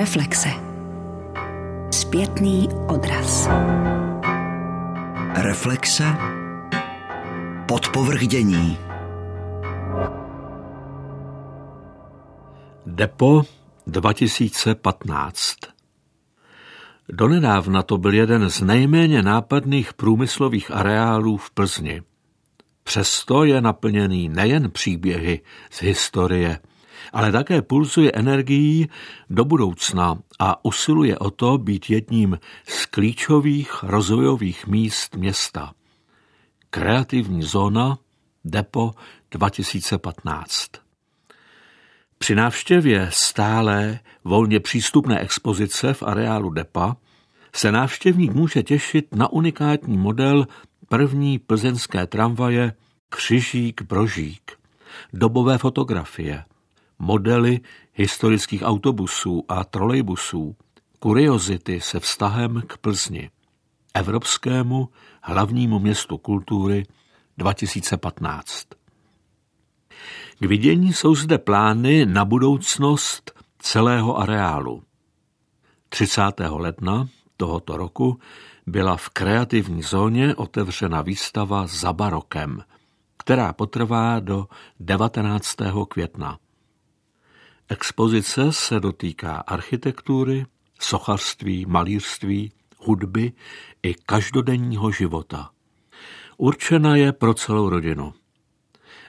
Reflexe. 0.00 0.48
Zpětný 1.90 2.68
odraz. 2.88 3.48
Reflexe. 5.34 6.04
Podpovrdění. 7.68 8.78
Depo 12.86 13.42
2015 13.86 15.56
Donedávna 17.08 17.82
to 17.82 17.98
byl 17.98 18.14
jeden 18.14 18.50
z 18.50 18.60
nejméně 18.60 19.22
nápadných 19.22 19.94
průmyslových 19.94 20.70
areálů 20.70 21.36
v 21.36 21.50
Plzni. 21.50 22.02
Přesto 22.82 23.44
je 23.44 23.60
naplněný 23.60 24.28
nejen 24.28 24.70
příběhy 24.70 25.40
z 25.70 25.82
historie, 25.82 26.58
ale 27.12 27.32
také 27.32 27.62
pulzuje 27.62 28.12
energií 28.12 28.88
do 29.30 29.44
budoucna 29.44 30.18
a 30.38 30.64
usiluje 30.64 31.18
o 31.18 31.30
to 31.30 31.58
být 31.58 31.90
jedním 31.90 32.38
z 32.68 32.86
klíčových 32.86 33.82
rozvojových 33.82 34.66
míst 34.66 35.16
města. 35.16 35.72
Kreativní 36.70 37.42
zóna 37.42 37.98
Depo 38.44 38.94
2015 39.30 40.90
při 42.22 42.34
návštěvě 42.34 43.08
stále 43.12 44.00
volně 44.24 44.60
přístupné 44.60 45.20
expozice 45.20 45.94
v 45.94 46.02
areálu 46.02 46.50
DEPA 46.50 46.96
se 47.54 47.72
návštěvník 47.72 48.32
může 48.32 48.62
těšit 48.62 49.14
na 49.14 49.32
unikátní 49.32 49.98
model 49.98 50.46
první 50.88 51.38
plzeňské 51.38 52.06
tramvaje 52.06 52.72
Křižík 53.08 53.82
Brožík, 53.82 54.52
dobové 55.12 55.58
fotografie, 55.58 56.44
modely 57.00 57.60
historických 57.94 58.62
autobusů 58.62 59.44
a 59.48 59.64
trolejbusů, 59.64 60.56
kuriozity 60.98 61.80
se 61.80 62.00
vztahem 62.00 62.62
k 62.66 62.78
Plzni, 62.78 63.30
Evropskému 63.94 64.88
hlavnímu 65.22 65.78
městu 65.78 66.18
kultury 66.18 66.86
2015. 67.38 68.66
K 70.40 70.46
vidění 70.46 70.92
jsou 70.92 71.14
zde 71.14 71.38
plány 71.38 72.06
na 72.06 72.24
budoucnost 72.24 73.32
celého 73.58 74.18
areálu. 74.18 74.82
30. 75.88 76.22
ledna 76.48 77.08
tohoto 77.36 77.76
roku 77.76 78.18
byla 78.66 78.96
v 78.96 79.08
kreativní 79.08 79.82
zóně 79.82 80.34
otevřena 80.34 81.02
výstava 81.02 81.66
za 81.66 81.92
barokem, 81.92 82.62
která 83.18 83.52
potrvá 83.52 84.20
do 84.20 84.46
19. 84.80 85.56
května. 85.88 86.38
Expozice 87.72 88.52
se 88.52 88.80
dotýká 88.80 89.36
architektury, 89.36 90.46
sochařství, 90.80 91.66
malířství, 91.66 92.52
hudby 92.78 93.32
i 93.82 93.94
každodenního 93.94 94.90
života. 94.90 95.50
Určena 96.36 96.96
je 96.96 97.12
pro 97.12 97.34
celou 97.34 97.68
rodinu. 97.68 98.14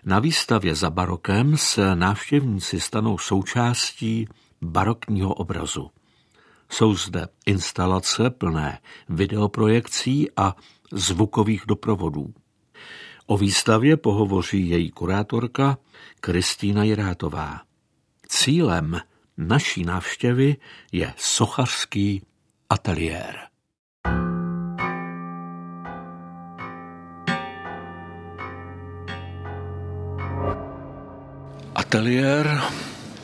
Na 0.05 0.19
výstavě 0.19 0.75
za 0.75 0.89
barokem 0.89 1.57
se 1.57 1.95
návštěvníci 1.95 2.79
stanou 2.79 3.17
součástí 3.17 4.27
barokního 4.61 5.33
obrazu. 5.33 5.89
Jsou 6.69 6.95
zde 6.95 7.27
instalace 7.45 8.29
plné 8.29 8.79
videoprojekcí 9.09 10.27
a 10.37 10.55
zvukových 10.91 11.63
doprovodů. 11.67 12.33
O 13.25 13.37
výstavě 13.37 13.97
pohovoří 13.97 14.69
její 14.69 14.91
kurátorka 14.91 15.77
Kristýna 16.19 16.83
Jirátová. 16.83 17.70
Cílem 18.33 19.01
naší 19.37 19.83
návštěvy 19.83 20.55
je 20.91 21.13
sochařský 21.17 22.21
ateliér. 22.69 23.35
Ateliér 31.75 32.61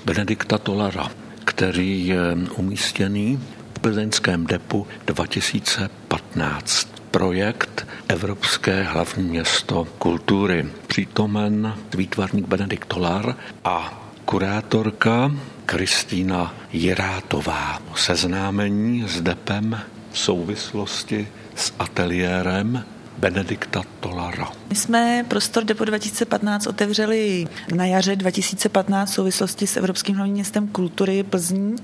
Benedikta 0.05 0.57
Tolara, 0.57 1.11
který 1.45 2.07
je 2.07 2.21
umístěný 2.55 3.39
v 3.73 3.79
plzeňském 3.79 4.45
depu 4.45 4.87
2015 5.05 6.87
projekt 7.11 7.87
Evropské 8.07 8.83
hlavní 8.83 9.23
město 9.23 9.85
kultury. 9.85 10.65
Přítomen 10.87 11.75
výtvarník 11.95 12.47
Benedikt 12.47 12.87
Tolar 12.87 13.35
a 13.63 14.06
kurátorka 14.27 15.31
Kristýna 15.63 16.51
Jirátová. 16.75 17.79
Seznámení 17.95 19.07
s 19.07 19.23
depem 19.23 19.71
v 20.11 20.17
souvislosti 20.19 21.27
s 21.55 21.71
ateliérem 21.79 22.83
Benedikta 23.17 23.87
Tolara. 24.03 24.56
My 24.69 24.75
jsme 24.75 25.25
prostor 25.27 25.63
Depo 25.63 25.85
2015 25.85 26.67
otevřeli 26.67 27.47
na 27.75 27.85
jaře 27.85 28.15
2015 28.15 29.09
v 29.09 29.13
souvislosti 29.13 29.67
s 29.67 29.77
Evropským 29.77 30.15
hlavním 30.15 30.33
městem 30.33 30.67
kultury 30.67 31.23
Plzní. 31.23 31.75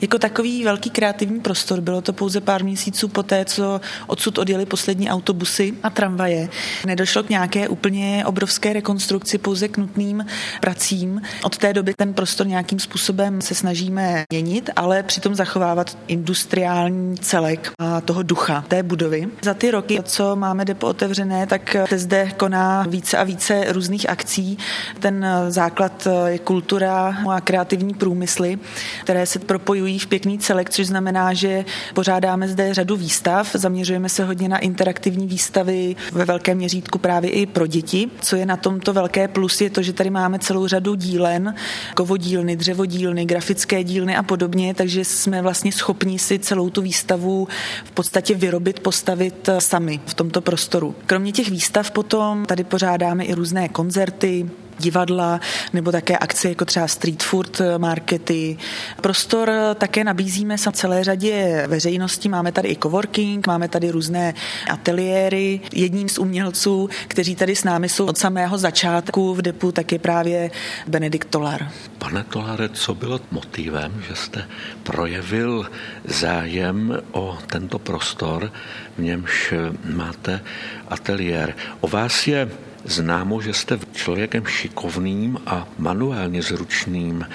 Jako 0.00 0.18
takový 0.18 0.64
velký 0.64 0.90
kreativní 0.90 1.40
prostor. 1.40 1.80
Bylo 1.80 2.02
to 2.02 2.12
pouze 2.12 2.40
pár 2.40 2.64
měsíců 2.64 3.08
poté, 3.08 3.44
co 3.44 3.80
odsud 4.06 4.38
odjeli 4.38 4.66
poslední 4.66 5.10
autobusy 5.10 5.74
a 5.82 5.90
tramvaje. 5.90 6.48
Nedošlo 6.86 7.22
k 7.22 7.28
nějaké 7.28 7.68
úplně 7.68 8.24
obrovské 8.26 8.72
rekonstrukci, 8.72 9.38
pouze 9.38 9.68
k 9.68 9.78
nutným 9.78 10.26
pracím. 10.60 11.22
Od 11.42 11.58
té 11.58 11.72
doby 11.72 11.94
ten 11.98 12.14
prostor 12.14 12.46
nějakým 12.46 12.78
způsobem 12.78 13.40
se 13.40 13.54
snažíme 13.54 14.24
měnit, 14.30 14.70
ale 14.76 15.02
přitom 15.02 15.34
zachovávat 15.34 15.98
industriální 16.06 17.18
celek 17.18 17.70
a 17.78 18.00
toho 18.00 18.22
ducha 18.22 18.64
té 18.68 18.82
budovy. 18.82 19.28
Za 19.42 19.54
ty 19.54 19.70
roky, 19.70 20.00
co 20.02 20.36
máme 20.36 20.64
Depo 20.64 20.86
otevřené, 20.86 21.46
tak 21.46 21.76
zde 21.96 22.31
koná 22.32 22.84
více 22.88 23.18
a 23.18 23.24
více 23.24 23.64
různých 23.68 24.08
akcí. 24.08 24.58
Ten 25.00 25.26
základ 25.48 26.08
je 26.26 26.38
kultura 26.38 27.16
a 27.30 27.40
kreativní 27.40 27.94
průmysly, 27.94 28.58
které 29.02 29.26
se 29.26 29.38
propojují 29.38 29.98
v 29.98 30.06
pěkný 30.06 30.38
celek, 30.38 30.70
což 30.70 30.86
znamená, 30.86 31.34
že 31.34 31.64
pořádáme 31.94 32.48
zde 32.48 32.74
řadu 32.74 32.96
výstav, 32.96 33.50
zaměřujeme 33.54 34.08
se 34.08 34.24
hodně 34.24 34.48
na 34.48 34.58
interaktivní 34.58 35.26
výstavy 35.26 35.96
ve 36.12 36.24
velkém 36.24 36.56
měřítku 36.56 36.98
právě 36.98 37.30
i 37.30 37.46
pro 37.46 37.66
děti. 37.66 38.10
Co 38.20 38.36
je 38.36 38.46
na 38.46 38.56
tomto 38.56 38.92
velké 38.92 39.28
plus 39.28 39.60
je 39.60 39.70
to, 39.70 39.82
že 39.82 39.92
tady 39.92 40.10
máme 40.10 40.38
celou 40.38 40.66
řadu 40.66 40.94
dílen, 40.94 41.54
kovodílny, 41.94 42.56
dřevodílny, 42.56 43.24
grafické 43.24 43.84
dílny 43.84 44.16
a 44.16 44.22
podobně, 44.22 44.74
takže 44.74 45.04
jsme 45.04 45.42
vlastně 45.42 45.72
schopni 45.72 46.18
si 46.18 46.38
celou 46.38 46.70
tu 46.70 46.82
výstavu 46.82 47.48
v 47.84 47.90
podstatě 47.90 48.34
vyrobit, 48.34 48.80
postavit 48.80 49.48
sami 49.58 50.00
v 50.06 50.14
tomto 50.14 50.40
prostoru. 50.40 50.94
Kromě 51.06 51.32
těch 51.32 51.50
výstav 51.50 51.90
potom 51.90 52.21
potom 52.22 52.44
tady 52.46 52.64
pořádáme 52.64 53.24
i 53.24 53.34
různé 53.34 53.68
koncerty, 53.68 54.50
divadla 54.82 55.40
nebo 55.72 55.92
také 55.92 56.18
akce 56.18 56.48
jako 56.48 56.64
třeba 56.64 56.88
street 56.88 57.22
food 57.22 57.60
markety. 57.78 58.58
Prostor 59.00 59.50
také 59.78 60.04
nabízíme 60.04 60.58
se 60.58 60.72
celé 60.72 61.04
řadě 61.04 61.64
veřejností. 61.66 62.28
Máme 62.28 62.52
tady 62.52 62.68
i 62.68 62.76
coworking, 62.76 63.46
máme 63.46 63.68
tady 63.68 63.90
různé 63.90 64.34
ateliéry. 64.70 65.60
Jedním 65.72 66.08
z 66.08 66.18
umělců, 66.18 66.88
kteří 67.08 67.36
tady 67.36 67.56
s 67.56 67.64
námi 67.64 67.88
jsou 67.88 68.06
od 68.06 68.18
samého 68.18 68.58
začátku 68.58 69.34
v 69.34 69.42
depu, 69.42 69.72
tak 69.72 69.92
je 69.92 69.98
právě 69.98 70.50
Benedikt 70.86 71.28
Tolar. 71.30 71.70
Pane 71.98 72.24
Tolare, 72.24 72.68
co 72.68 72.94
bylo 72.94 73.20
motivem, 73.30 74.02
že 74.08 74.16
jste 74.16 74.44
projevil 74.82 75.70
zájem 76.04 76.98
o 77.12 77.38
tento 77.46 77.78
prostor, 77.78 78.52
v 78.98 79.02
němž 79.02 79.54
máte 79.84 80.40
ateliér? 80.88 81.54
O 81.80 81.88
vás 81.88 82.26
je 82.26 82.48
známo, 82.84 83.40
že 83.40 83.52
jste 83.54 83.78
člověkem 83.92 84.46
šikovným 84.46 85.38
a 85.46 85.68
manuálně 85.78 86.42
zručným. 86.42 87.26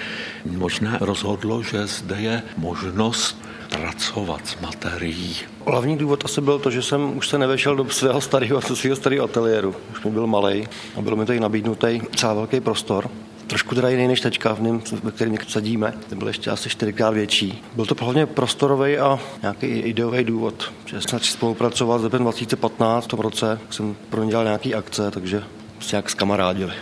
Možná 0.46 0.98
rozhodlo, 1.00 1.62
že 1.62 1.86
zde 1.86 2.16
je 2.20 2.42
možnost 2.56 3.38
pracovat 3.70 4.40
s 4.46 4.60
materií. 4.60 5.36
Hlavní 5.66 5.96
důvod 5.96 6.24
asi 6.24 6.40
byl 6.40 6.58
to, 6.58 6.70
že 6.70 6.82
jsem 6.82 7.16
už 7.16 7.28
se 7.28 7.38
nevešel 7.38 7.76
do 7.76 7.90
svého 7.90 8.20
starého, 8.20 8.60
do 8.68 8.76
svého 8.76 8.96
starého 8.96 9.24
ateliéru. 9.24 9.74
Už 9.92 10.04
mi 10.04 10.10
byl 10.10 10.26
malý 10.26 10.68
a 10.96 11.00
byl 11.00 11.16
mi 11.16 11.26
tady 11.26 11.40
nabídnutý 11.40 12.00
celý 12.16 12.34
velký 12.34 12.60
prostor. 12.60 13.10
Trošku 13.48 13.74
teda 13.74 13.88
jiný 13.88 14.08
než 14.08 14.20
teďka, 14.20 14.54
v 14.54 14.60
něm, 14.60 14.82
ve 15.02 15.10
kterém 15.10 15.36
sadíme. 15.48 15.94
Ten 16.08 16.18
byl 16.18 16.28
ještě 16.28 16.50
asi 16.50 16.68
čtyřikrát 16.70 17.10
větší. 17.10 17.64
Byl 17.76 17.86
to 17.86 18.04
hlavně 18.04 18.26
prostorový 18.26 18.98
a 18.98 19.18
nějaký 19.42 19.66
ideový 19.66 20.24
důvod. 20.24 20.72
Že 20.86 21.00
jsme 21.00 21.18
spolupracovat 21.20 21.98
s 21.98 22.08
2015 22.08 23.04
v 23.04 23.08
tom 23.08 23.20
roce, 23.20 23.60
jsem 23.70 23.96
pro 24.10 24.24
ně 24.24 24.30
dělal 24.30 24.44
nějaký 24.44 24.74
akce, 24.74 25.10
takže 25.10 25.42
se 25.80 25.96
jak 25.96 26.10
skamarádili. 26.10 26.72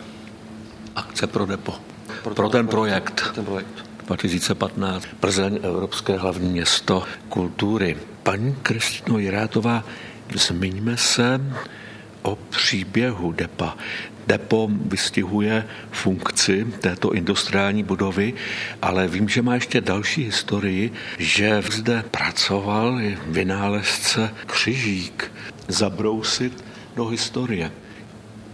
Akce 0.97 1.27
pro 1.27 1.47
depo. 1.47 1.75
Pro, 2.23 2.35
pro 2.35 2.49
ten 2.49 2.69
projekt. 2.69 3.33
Ten 3.35 3.45
projekt. 3.45 3.87
2015. 4.07 5.07
Plzeň, 5.21 5.59
Evropské 5.63 6.17
hlavní 6.17 6.49
město 6.49 7.03
kultury. 7.29 7.97
Paní 8.23 8.57
Kristino 8.63 9.19
Jirátová, 9.19 9.85
zmiňme 10.35 10.97
se 10.97 11.41
o 12.23 12.37
příběhu 12.37 13.33
DEPA. 13.33 13.77
Depo 14.27 14.69
vystihuje 14.71 15.67
funkci 15.91 16.67
této 16.81 17.13
industriální 17.13 17.83
budovy, 17.83 18.35
ale 18.83 19.09
vím, 19.09 19.29
že 19.29 19.43
má 19.43 19.55
ještě 19.55 19.81
další 19.81 20.25
historii, 20.25 20.93
že 21.19 21.63
zde 21.71 22.05
pracoval 22.11 23.01
vynálezce 23.27 24.31
Křižík 24.47 25.33
zabrousit 25.69 26.65
do 26.97 27.07
historie. 27.07 27.71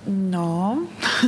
No, 0.07 0.79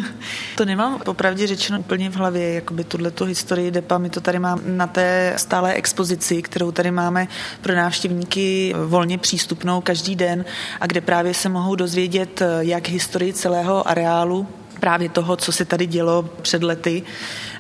to 0.57 0.65
nemám 0.65 1.01
popravdě 1.05 1.47
řečeno 1.47 1.81
úplně 1.81 2.11
v 2.11 2.17
hlavě, 2.17 2.55
jakoby 2.55 2.85
tuhle 2.85 3.11
tu 3.11 3.25
historii 3.25 3.71
DEPA. 3.71 3.99
My 3.99 4.11
to 4.11 4.21
tady 4.21 4.39
máme 4.39 4.63
na 4.67 4.87
té 4.87 5.35
stálé 5.37 5.73
expozici, 5.73 6.43
kterou 6.43 6.73
tady 6.73 6.91
máme 6.91 7.29
pro 7.61 7.75
návštěvníky 7.75 8.75
volně 8.87 9.19
přístupnou 9.19 9.81
každý 9.81 10.17
den 10.17 10.45
a 10.81 10.87
kde 10.87 11.01
právě 11.01 11.35
se 11.35 11.49
mohou 11.49 11.75
dozvědět 11.75 12.43
jak 12.61 12.89
historii 12.89 13.33
celého 13.33 13.89
areálu, 13.89 14.47
právě 14.85 15.09
toho, 15.09 15.37
co 15.37 15.53
se 15.53 15.65
tady 15.65 15.87
dělo 15.87 16.29
před 16.43 16.63
lety 16.63 17.03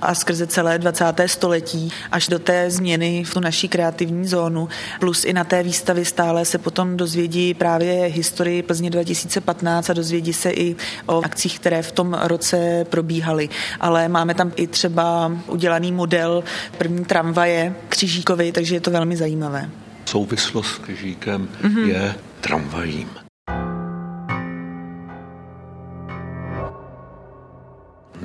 a 0.01 0.15
skrze 0.15 0.47
celé 0.47 0.79
20. 0.79 1.05
století 1.27 1.93
až 2.13 2.29
do 2.29 2.39
té 2.39 2.71
změny 2.71 3.25
v 3.25 3.35
tu 3.35 3.41
naší 3.41 3.69
kreativní 3.69 4.29
zónu. 4.29 4.69
Plus 5.01 5.25
i 5.25 5.33
na 5.33 5.45
té 5.45 5.63
výstavě 5.63 6.05
stále 6.05 6.45
se 6.45 6.59
potom 6.59 6.97
dozvědí 6.97 7.55
právě 7.55 7.93
historii 8.07 8.63
Plzně 8.63 8.91
2015 8.91 9.91
a 9.91 9.93
dozvědí 9.93 10.33
se 10.33 10.51
i 10.51 10.77
o 11.07 11.25
akcích, 11.25 11.59
které 11.59 11.83
v 11.83 11.93
tom 11.93 12.19
roce 12.23 12.87
probíhaly. 12.91 13.49
Ale 13.81 14.09
máme 14.09 14.35
tam 14.35 14.53
i 14.57 14.67
třeba 14.67 15.33
udělaný 15.47 15.93
model 15.93 16.45
první 16.79 17.05
tramvaje 17.05 17.75
Křižíkovi, 17.89 18.53
takže 18.53 18.75
je 18.75 18.81
to 18.81 18.91
velmi 18.91 19.17
zajímavé. 19.17 19.71
Souvislost 20.05 20.75
s 20.75 20.79
Křižíkem 20.79 21.49
mm-hmm. 21.63 21.89
je 21.89 22.15
tramvajím. 22.41 23.24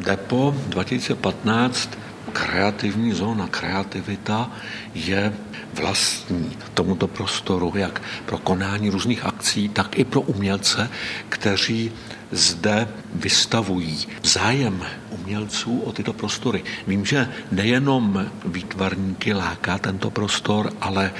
Depo 0.09 0.55
2015 0.67 1.89
kreativní 2.33 3.13
zóna, 3.13 3.47
kreativita 3.47 4.51
je 4.95 5.33
vlastní 5.73 6.57
tomuto 6.73 7.07
prostoru, 7.07 7.73
jak 7.75 8.01
pro 8.25 8.37
konání 8.37 8.89
různých 8.89 9.25
akcí, 9.25 9.69
tak 9.69 9.99
i 9.99 10.03
pro 10.03 10.21
umělce, 10.21 10.89
kteří 11.29 11.91
zde 12.31 12.87
vystavují 13.13 14.07
zájem 14.23 14.85
umělců 15.09 15.79
o 15.79 15.91
tyto 15.91 16.13
prostory. 16.13 16.63
Vím, 16.87 17.05
že 17.05 17.29
nejenom 17.51 18.25
výtvarníky 18.45 19.33
láká 19.33 19.77
tento 19.77 20.09
prostor, 20.09 20.73
ale 20.81 21.13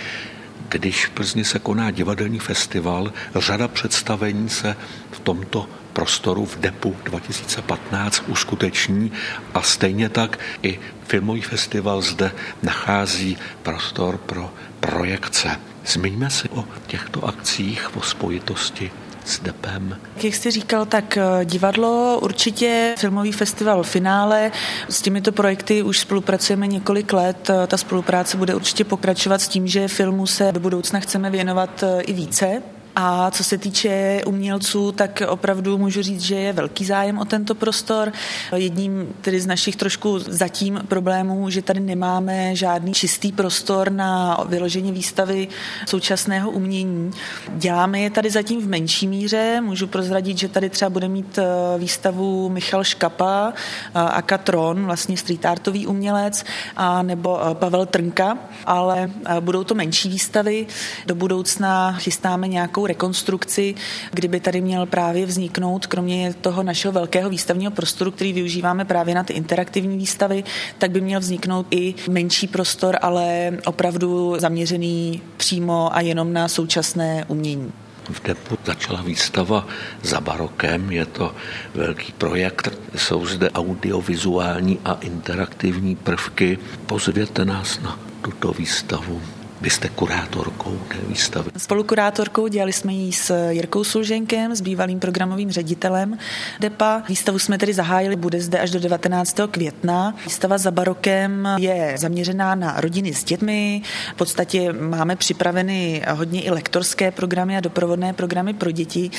když 0.69 1.05
v 1.05 1.09
Plzni 1.09 1.45
se 1.45 1.59
koná 1.59 1.91
divadelní 1.91 2.39
festival, 2.39 3.13
řada 3.35 3.67
představení 3.67 4.49
se 4.49 4.75
v 5.11 5.19
tomto 5.19 5.69
prostoru 5.99 6.45
v 6.45 6.59
DEPu 6.59 6.95
2015 7.03 8.23
uskuteční 8.27 9.11
a 9.53 9.61
stejně 9.61 10.09
tak 10.09 10.39
i 10.63 10.79
filmový 11.07 11.41
festival 11.41 12.01
zde 12.01 12.31
nachází 12.63 13.37
prostor 13.63 14.17
pro 14.17 14.53
projekce. 14.79 15.59
Zmiňme 15.85 16.29
si 16.29 16.49
o 16.49 16.65
těchto 16.87 17.25
akcích, 17.25 17.97
o 17.97 18.01
spojitosti 18.01 18.91
s 19.25 19.39
DEPem. 19.39 19.97
Jak 20.23 20.35
jste 20.35 20.51
říkal, 20.51 20.85
tak 20.85 21.17
eh, 21.17 21.45
divadlo, 21.45 22.19
určitě 22.21 22.95
filmový 22.97 23.31
festival 23.31 23.83
finále. 23.83 24.51
S 24.89 25.01
těmito 25.01 25.31
projekty 25.31 25.83
už 25.83 25.99
spolupracujeme 25.99 26.67
několik 26.67 27.13
let. 27.13 27.51
Ta 27.67 27.77
spolupráce 27.77 28.37
bude 28.37 28.55
určitě 28.55 28.83
pokračovat 28.83 29.41
s 29.41 29.47
tím, 29.47 29.67
že 29.67 29.87
filmu 29.87 30.27
se 30.27 30.51
do 30.51 30.59
budoucna 30.59 30.99
chceme 30.99 31.29
věnovat 31.29 31.83
eh, 31.83 32.01
i 32.01 32.13
více. 32.13 32.61
A 33.01 33.31
co 33.31 33.43
se 33.43 33.57
týče 33.57 34.21
umělců, 34.25 34.91
tak 34.91 35.21
opravdu 35.27 35.77
můžu 35.77 36.01
říct, 36.01 36.21
že 36.21 36.35
je 36.35 36.53
velký 36.53 36.85
zájem 36.85 37.17
o 37.17 37.25
tento 37.25 37.55
prostor. 37.55 38.11
Jedním 38.55 39.15
tedy 39.21 39.39
z 39.39 39.47
našich 39.47 39.75
trošku 39.75 40.19
zatím 40.19 40.81
problémů, 40.87 41.49
že 41.49 41.61
tady 41.61 41.79
nemáme 41.79 42.55
žádný 42.55 42.93
čistý 42.93 43.31
prostor 43.31 43.91
na 43.91 44.37
vyložení 44.49 44.91
výstavy 44.91 45.47
současného 45.87 46.51
umění. 46.51 47.11
Děláme 47.55 47.99
je 47.99 48.09
tady 48.09 48.29
zatím 48.29 48.61
v 48.61 48.67
menší 48.67 49.07
míře. 49.07 49.61
Můžu 49.61 49.87
prozradit, 49.87 50.37
že 50.37 50.47
tady 50.47 50.69
třeba 50.69 50.89
bude 50.89 51.07
mít 51.07 51.37
eh, 51.37 51.43
výstavu 51.77 52.49
Michal 52.49 52.83
Škapa, 52.83 53.53
eh, 53.53 53.99
Akatron, 53.99 54.85
vlastně 54.85 55.17
street 55.17 55.45
artový 55.45 55.87
umělec, 55.87 56.43
a 56.75 57.03
nebo 57.03 57.39
eh, 57.41 57.55
Pavel 57.55 57.85
Trnka, 57.85 58.37
ale 58.65 59.11
budou 59.39 59.63
to 59.63 59.75
menší 59.75 60.09
výstavy. 60.09 60.67
Do 61.05 61.15
budoucna 61.15 61.91
chystáme 61.91 62.47
nějakou 62.47 62.88
rekonstrukci, 62.89 63.75
kdyby 64.11 64.39
tady 64.39 64.61
měl 64.61 64.85
právě 64.85 65.25
vzniknout, 65.25 65.87
kromě 65.87 66.33
toho 66.41 66.63
našeho 66.63 66.91
velkého 66.91 67.29
výstavního 67.29 67.71
prostoru, 67.71 68.11
který 68.11 68.33
využíváme 68.33 68.85
právě 68.85 69.15
na 69.15 69.23
ty 69.23 69.33
interaktivní 69.33 69.97
výstavy, 69.97 70.43
tak 70.77 70.91
by 70.91 71.01
měl 71.01 71.19
vzniknout 71.19 71.65
i 71.71 71.95
menší 72.09 72.47
prostor, 72.47 72.97
ale 73.01 73.57
opravdu 73.65 74.35
zaměřený 74.37 75.21
přímo 75.37 75.95
a 75.95 76.01
jenom 76.01 76.33
na 76.33 76.47
současné 76.47 77.25
umění. 77.27 77.71
V 78.11 78.23
Depu 78.23 78.57
začala 78.65 79.01
výstava 79.01 79.67
za 80.03 80.21
barokem, 80.21 80.91
je 80.91 81.05
to 81.05 81.35
velký 81.73 82.11
projekt, 82.11 82.73
jsou 82.95 83.25
zde 83.25 83.51
audiovizuální 83.51 84.79
a 84.85 84.97
interaktivní 85.01 85.95
prvky. 85.95 86.57
Pozvěte 86.85 87.45
nás 87.45 87.79
na 87.81 87.99
tuto 88.21 88.51
výstavu. 88.51 89.21
Vy 89.61 89.69
jste 89.69 89.89
kurátorkou 89.89 90.79
té 90.87 90.97
výstavy. 91.07 91.51
Spolukurátorkou 91.57 92.47
dělali 92.47 92.73
jsme 92.73 92.93
ji 92.93 93.13
s 93.13 93.49
Jirkou 93.49 93.83
Sulženkem, 93.83 94.55
s 94.55 94.61
bývalým 94.61 94.99
programovým 94.99 95.51
ředitelem 95.51 96.17
DEPA. 96.59 97.03
Výstavu 97.09 97.39
jsme 97.39 97.57
tedy 97.57 97.73
zahájili, 97.73 98.15
bude 98.15 98.41
zde 98.41 98.59
až 98.59 98.71
do 98.71 98.79
19. 98.79 99.39
května. 99.51 100.15
Výstava 100.23 100.57
za 100.57 100.71
barokem 100.71 101.47
je 101.57 101.93
zaměřená 101.97 102.55
na 102.55 102.81
rodiny 102.81 103.13
s 103.13 103.23
dětmi. 103.23 103.81
V 104.13 104.17
podstatě 104.17 104.73
máme 104.73 105.15
připraveny 105.15 106.03
hodně 106.11 106.41
i 106.41 106.51
lektorské 106.51 107.11
programy 107.11 107.57
a 107.57 107.59
doprovodné 107.59 108.13
programy 108.13 108.53
pro 108.53 108.71
děti. 108.71 109.11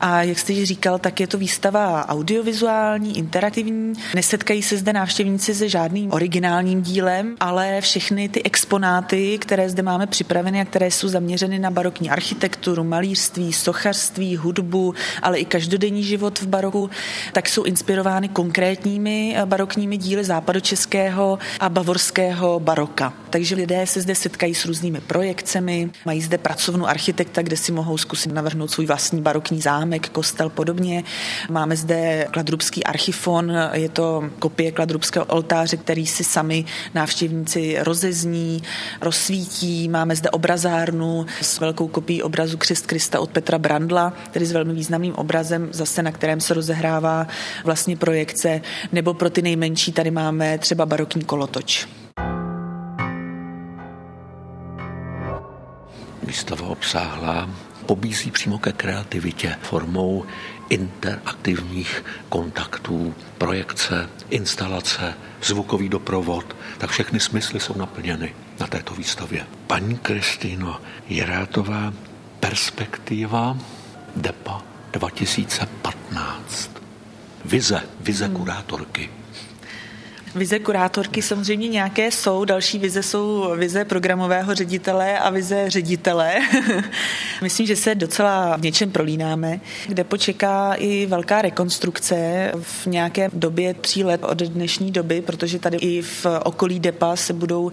A 0.00 0.22
jak 0.22 0.38
jste 0.38 0.66
říkal, 0.66 0.98
tak 0.98 1.20
je 1.20 1.26
to 1.26 1.38
výstava 1.38 2.08
audiovizuální, 2.08 3.18
interaktivní. 3.18 3.92
Nesetkají 4.14 4.62
se 4.62 4.76
zde 4.76 4.92
návštěvníci 4.92 5.54
se 5.54 5.68
žádným 5.68 6.12
originálním 6.12 6.82
dílem, 6.82 7.36
ale 7.40 7.80
všechny 7.80 8.28
ty 8.28 8.42
exponáty, 8.42 9.38
které 9.38 9.70
zde 9.70 9.85
máme 9.86 10.06
připraveny 10.06 10.60
a 10.60 10.64
které 10.64 10.90
jsou 10.90 11.08
zaměřeny 11.08 11.58
na 11.58 11.70
barokní 11.70 12.10
architekturu, 12.10 12.84
malířství, 12.84 13.52
sochařství, 13.52 14.36
hudbu, 14.36 14.94
ale 15.22 15.38
i 15.38 15.44
každodenní 15.44 16.04
život 16.04 16.40
v 16.40 16.46
baroku, 16.46 16.90
tak 17.32 17.48
jsou 17.48 17.62
inspirovány 17.64 18.28
konkrétními 18.28 19.34
eh, 19.36 19.46
barokními 19.46 19.96
díly 19.96 20.24
západočeského 20.24 21.38
a 21.60 21.68
bavorského 21.68 22.60
baroka. 22.60 23.12
Takže 23.30 23.54
lidé 23.54 23.86
se 23.86 24.00
zde 24.00 24.14
setkají 24.14 24.54
s 24.54 24.64
různými 24.64 25.00
projekcemi, 25.00 25.90
mají 26.04 26.22
zde 26.22 26.38
pracovnu 26.38 26.88
architekta, 26.88 27.42
kde 27.42 27.56
si 27.56 27.72
mohou 27.72 27.98
zkusit 27.98 28.32
navrhnout 28.32 28.70
svůj 28.70 28.86
vlastní 28.86 29.22
barokní 29.22 29.60
zámek, 29.60 30.08
kostel 30.08 30.50
podobně. 30.50 31.04
Máme 31.50 31.76
zde 31.76 32.26
kladrubský 32.30 32.84
archifon, 32.84 33.52
je 33.72 33.88
to 33.88 34.30
kopie 34.38 34.72
kladrubského 34.72 35.24
oltáře, 35.24 35.76
který 35.76 36.06
si 36.06 36.24
sami 36.24 36.64
návštěvníci 36.94 37.76
rozezní, 37.80 38.62
rozsvítí 39.00 39.75
Máme 39.88 40.16
zde 40.16 40.30
obrazárnu 40.30 41.26
s 41.40 41.60
velkou 41.60 41.88
kopií 41.88 42.22
obrazu 42.22 42.56
Křist 42.58 42.86
Krista 42.86 43.20
od 43.20 43.30
Petra 43.30 43.58
Brandla, 43.58 44.12
tedy 44.30 44.46
s 44.46 44.52
velmi 44.52 44.74
významným 44.74 45.14
obrazem, 45.14 45.68
zase 45.72 46.02
na 46.02 46.12
kterém 46.12 46.40
se 46.40 46.54
rozehrává 46.54 47.26
vlastně 47.64 47.96
projekce. 47.96 48.60
Nebo 48.92 49.14
pro 49.14 49.30
ty 49.30 49.42
nejmenší 49.42 49.92
tady 49.92 50.10
máme 50.10 50.58
třeba 50.58 50.86
barokní 50.86 51.24
kolotoč. 51.24 51.86
Výstava 56.22 56.66
obsáhlá 56.66 57.50
pobízí 57.86 58.30
přímo 58.30 58.58
ke 58.58 58.72
kreativitě 58.72 59.56
formou 59.62 60.24
interaktivních 60.68 62.04
kontaktů, 62.28 63.14
projekce, 63.38 64.08
instalace, 64.30 65.14
zvukový 65.42 65.88
doprovod, 65.88 66.56
tak 66.78 66.90
všechny 66.90 67.20
smysly 67.20 67.60
jsou 67.60 67.74
naplněny 67.78 68.45
na 68.60 68.66
této 68.66 68.94
výstavě. 68.94 69.46
Paní 69.66 69.98
Kristýno 69.98 70.80
Jerátová, 71.08 71.92
perspektiva 72.40 73.56
DEPA 74.16 74.62
2015. 74.92 76.70
Vize, 77.44 77.82
vize 78.00 78.28
kurátorky. 78.28 79.10
Vize 80.36 80.58
kurátorky 80.58 81.22
samozřejmě 81.22 81.68
nějaké 81.68 82.10
jsou, 82.10 82.44
další 82.44 82.78
vize 82.78 83.02
jsou 83.02 83.54
vize 83.56 83.84
programového 83.84 84.54
ředitele 84.54 85.18
a 85.18 85.30
vize 85.30 85.70
ředitele. 85.70 86.34
Myslím, 87.42 87.66
že 87.66 87.76
se 87.76 87.94
docela 87.94 88.56
v 88.56 88.62
něčem 88.62 88.90
prolínáme, 88.90 89.60
kde 89.86 90.04
počeká 90.04 90.74
i 90.74 91.06
velká 91.06 91.42
rekonstrukce 91.42 92.16
v 92.62 92.86
nějaké 92.86 93.28
době 93.32 93.74
tří 93.74 94.04
let 94.04 94.24
od 94.24 94.38
dnešní 94.38 94.90
doby, 94.90 95.20
protože 95.20 95.58
tady 95.58 95.76
i 95.76 96.02
v 96.02 96.26
okolí 96.44 96.80
DEPA 96.80 97.16
se 97.16 97.32
budou 97.32 97.72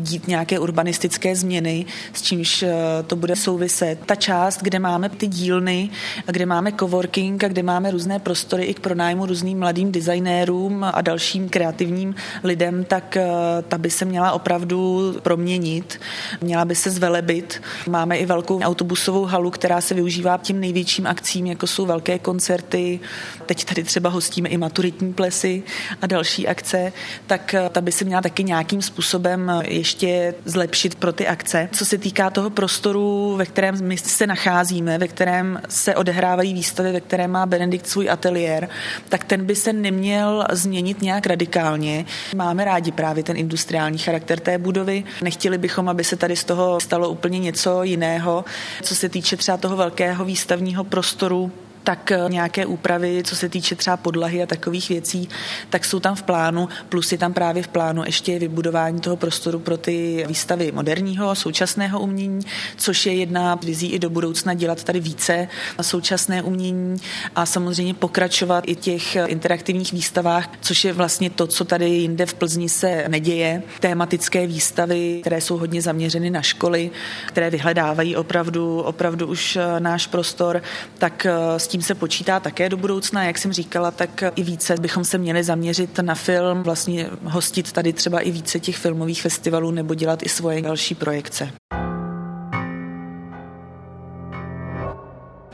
dít 0.00 0.28
nějaké 0.28 0.58
urbanistické 0.58 1.36
změny, 1.36 1.86
s 2.12 2.22
čímž 2.22 2.62
eh, 2.62 2.72
to 3.06 3.16
bude 3.16 3.36
souviset. 3.36 3.98
Ta 4.06 4.14
část, 4.14 4.62
kde 4.62 4.78
máme 4.78 5.08
ty 5.08 5.26
dílny, 5.26 5.90
kde 6.26 6.46
máme 6.46 6.72
coworking 6.72 7.44
a 7.44 7.48
kde 7.48 7.62
máme 7.62 7.90
různé 7.90 8.18
prostory 8.18 8.64
i 8.64 8.74
k 8.74 8.80
pronájmu 8.80 9.26
různým 9.26 9.58
mladým 9.58 9.92
designérům 9.92 10.84
a 10.84 11.00
dalším 11.00 11.48
kreativním 11.48 12.03
lidem, 12.44 12.84
tak 12.84 13.16
eh, 13.16 13.26
ta 13.68 13.78
by 13.78 13.90
se 13.90 14.04
měla 14.04 14.32
opravdu 14.32 15.14
proměnit, 15.22 16.00
měla 16.40 16.64
by 16.64 16.74
se 16.74 16.90
zvelebit. 16.90 17.62
Máme 17.88 18.16
i 18.16 18.26
velkou 18.26 18.60
autobusovou 18.60 19.24
halu, 19.24 19.50
která 19.50 19.80
se 19.80 19.94
využívá 19.94 20.38
tím 20.42 20.60
největším 20.60 21.06
akcím, 21.06 21.46
jako 21.46 21.66
jsou 21.66 21.86
velké 21.86 22.18
koncerty. 22.18 23.00
Teď 23.46 23.64
tady 23.64 23.84
třeba 23.84 24.10
hostíme 24.10 24.48
i 24.48 24.56
maturitní 24.56 25.12
plesy 25.12 25.62
a 26.02 26.06
další 26.06 26.48
akce, 26.48 26.92
tak 27.26 27.54
eh, 27.54 27.68
ta 27.72 27.80
by 27.80 27.92
se 27.92 28.04
měla 28.04 28.22
taky 28.22 28.44
nějakým 28.44 28.82
způsobem 28.82 29.52
ještě 29.64 30.34
zlepšit 30.44 30.94
pro 30.94 31.12
ty 31.12 31.26
akce. 31.26 31.68
Co 31.72 31.84
se 31.84 31.98
týká 31.98 32.30
toho 32.30 32.50
prostoru, 32.50 33.34
ve 33.36 33.46
kterém 33.46 33.74
my 33.82 33.96
se 33.98 34.26
nacházíme, 34.26 34.98
ve 34.98 35.08
kterém 35.08 35.60
se 35.68 35.94
odehrávají 35.94 36.54
výstavy, 36.54 36.92
ve 36.92 37.00
kterém 37.00 37.30
má 37.30 37.46
Benedikt 37.46 37.86
svůj 37.86 38.10
ateliér, 38.10 38.68
tak 39.08 39.24
ten 39.24 39.44
by 39.44 39.54
se 39.54 39.72
neměl 39.72 40.46
změnit 40.52 41.02
nějak 41.02 41.26
radikálně. 41.26 41.93
Máme 42.36 42.64
rádi 42.64 42.92
právě 42.92 43.22
ten 43.22 43.36
industriální 43.36 43.98
charakter 43.98 44.40
té 44.40 44.58
budovy. 44.58 45.04
Nechtěli 45.22 45.58
bychom, 45.58 45.88
aby 45.88 46.04
se 46.04 46.16
tady 46.16 46.36
z 46.36 46.44
toho 46.44 46.80
stalo 46.80 47.08
úplně 47.08 47.38
něco 47.38 47.82
jiného. 47.82 48.44
Co 48.82 48.94
se 48.94 49.08
týče 49.08 49.36
třeba 49.36 49.56
toho 49.56 49.76
velkého 49.76 50.24
výstavního 50.24 50.84
prostoru, 50.84 51.52
tak 51.84 52.12
eh, 52.12 52.18
nějaké 52.28 52.66
úpravy, 52.66 53.22
co 53.24 53.36
se 53.36 53.48
týče 53.48 53.74
třeba 53.76 53.96
podlahy 53.96 54.42
a 54.42 54.46
takových 54.46 54.88
věcí, 54.88 55.28
tak 55.70 55.84
jsou 55.84 56.00
tam 56.00 56.16
v 56.16 56.22
plánu, 56.22 56.68
plus 56.88 57.12
je 57.12 57.18
tam 57.18 57.32
právě 57.32 57.62
v 57.62 57.68
plánu 57.68 58.02
ještě 58.06 58.38
vybudování 58.38 59.00
toho 59.00 59.16
prostoru 59.16 59.58
pro 59.58 59.76
ty 59.76 60.24
výstavy 60.28 60.72
moderního, 60.72 61.34
současného 61.34 62.00
umění, 62.00 62.40
což 62.76 63.06
je 63.06 63.14
jedna 63.14 63.54
vizí 63.54 63.92
i 63.92 63.98
do 63.98 64.10
budoucna 64.10 64.54
dělat 64.54 64.84
tady 64.84 65.00
více 65.00 65.48
současné 65.80 66.42
umění 66.42 66.96
a 67.36 67.46
samozřejmě 67.46 67.94
pokračovat 67.94 68.64
i 68.66 68.74
těch 68.74 69.16
interaktivních 69.16 69.92
výstavách, 69.92 70.50
což 70.60 70.84
je 70.84 70.92
vlastně 70.92 71.30
to, 71.30 71.46
co 71.46 71.64
tady 71.64 71.88
jinde 71.88 72.26
v 72.26 72.34
Plzni 72.34 72.68
se 72.68 73.04
neděje. 73.08 73.62
Tématické 73.80 74.46
výstavy, 74.46 75.18
které 75.20 75.40
jsou 75.40 75.56
hodně 75.56 75.82
zaměřeny 75.82 76.30
na 76.30 76.42
školy, 76.42 76.90
které 77.26 77.50
vyhledávají 77.50 78.16
opravdu, 78.16 78.80
opravdu 78.80 79.26
už 79.26 79.56
eh, 79.56 79.80
náš 79.80 80.06
prostor, 80.06 80.62
tak 80.98 81.26
eh, 81.26 81.58
s 81.58 81.66
tím 81.74 81.82
se 81.82 81.94
počítá 81.94 82.40
také 82.40 82.68
do 82.68 82.76
budoucna. 82.76 83.24
Jak 83.24 83.38
jsem 83.38 83.52
říkala, 83.52 83.90
tak 83.90 84.24
i 84.36 84.42
více 84.42 84.74
bychom 84.80 85.04
se 85.04 85.18
měli 85.18 85.44
zaměřit 85.44 85.98
na 85.98 86.14
film, 86.14 86.62
vlastně 86.62 87.10
hostit 87.24 87.72
tady 87.72 87.92
třeba 87.92 88.20
i 88.20 88.30
více 88.30 88.60
těch 88.60 88.76
filmových 88.76 89.22
festivalů 89.22 89.70
nebo 89.70 89.94
dělat 89.94 90.22
i 90.22 90.28
svoje 90.28 90.62
další 90.62 90.94
projekce. 90.94 91.50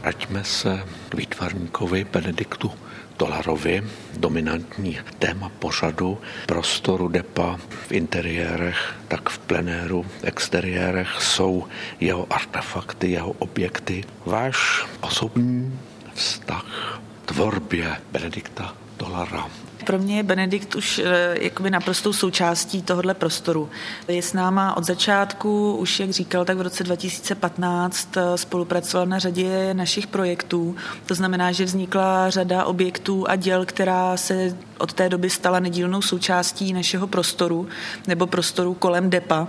Vraťme 0.03 0.45
se 0.45 0.85
k 1.09 1.15
výtvarníkovi 1.15 2.07
Benediktu 2.12 2.71
Dolarovi, 3.19 3.85
dominantní 4.17 4.99
téma 5.19 5.49
pořadu, 5.59 6.19
prostoru 6.47 7.09
depa 7.09 7.59
v 7.89 7.93
interiérech, 7.93 8.95
tak 9.09 9.29
v 9.29 9.39
plenéru, 9.39 10.07
exteriérech 10.23 11.09
jsou 11.21 11.65
jeho 12.00 12.27
artefakty, 12.31 13.11
jeho 13.11 13.31
objekty. 13.31 14.05
Váš 14.27 14.87
osobní 15.00 15.79
vztah 16.21 16.65
tvorbě 17.25 17.97
Benedikta 18.12 18.75
Dolara. 18.99 19.47
Pro 19.87 19.99
mě 19.99 20.17
je 20.17 20.23
Benedikt 20.23 20.75
už 20.75 20.99
eh, 20.99 21.37
jakoby 21.41 21.71
naprostou 21.71 22.12
součástí 22.12 22.83
tohohle 22.83 23.15
prostoru. 23.15 23.69
Je 24.09 24.23
s 24.23 24.33
náma 24.33 24.77
od 24.77 24.85
začátku, 24.85 25.77
už 25.77 26.00
jak 26.00 26.11
říkal, 26.11 26.45
tak 26.45 26.57
v 26.57 26.61
roce 26.61 26.85
2015 26.85 28.17
eh, 28.17 28.39
spolupracoval 28.39 29.07
na 29.07 29.19
řadě 29.19 29.75
našich 29.75 30.07
projektů. 30.07 30.77
To 31.07 31.15
znamená, 31.15 31.53
že 31.53 31.65
vznikla 31.65 32.31
řada 32.31 32.65
objektů 32.65 33.29
a 33.29 33.37
děl, 33.37 33.67
která 33.67 34.17
se 34.17 34.57
od 34.79 34.93
té 34.93 35.09
doby 35.09 35.31
stala 35.31 35.61
nedílnou 35.61 36.03
součástí 36.03 36.73
našeho 36.73 37.07
prostoru 37.07 37.69
nebo 38.07 38.27
prostoru 38.27 38.75
kolem 38.75 39.11
DEPA 39.11 39.49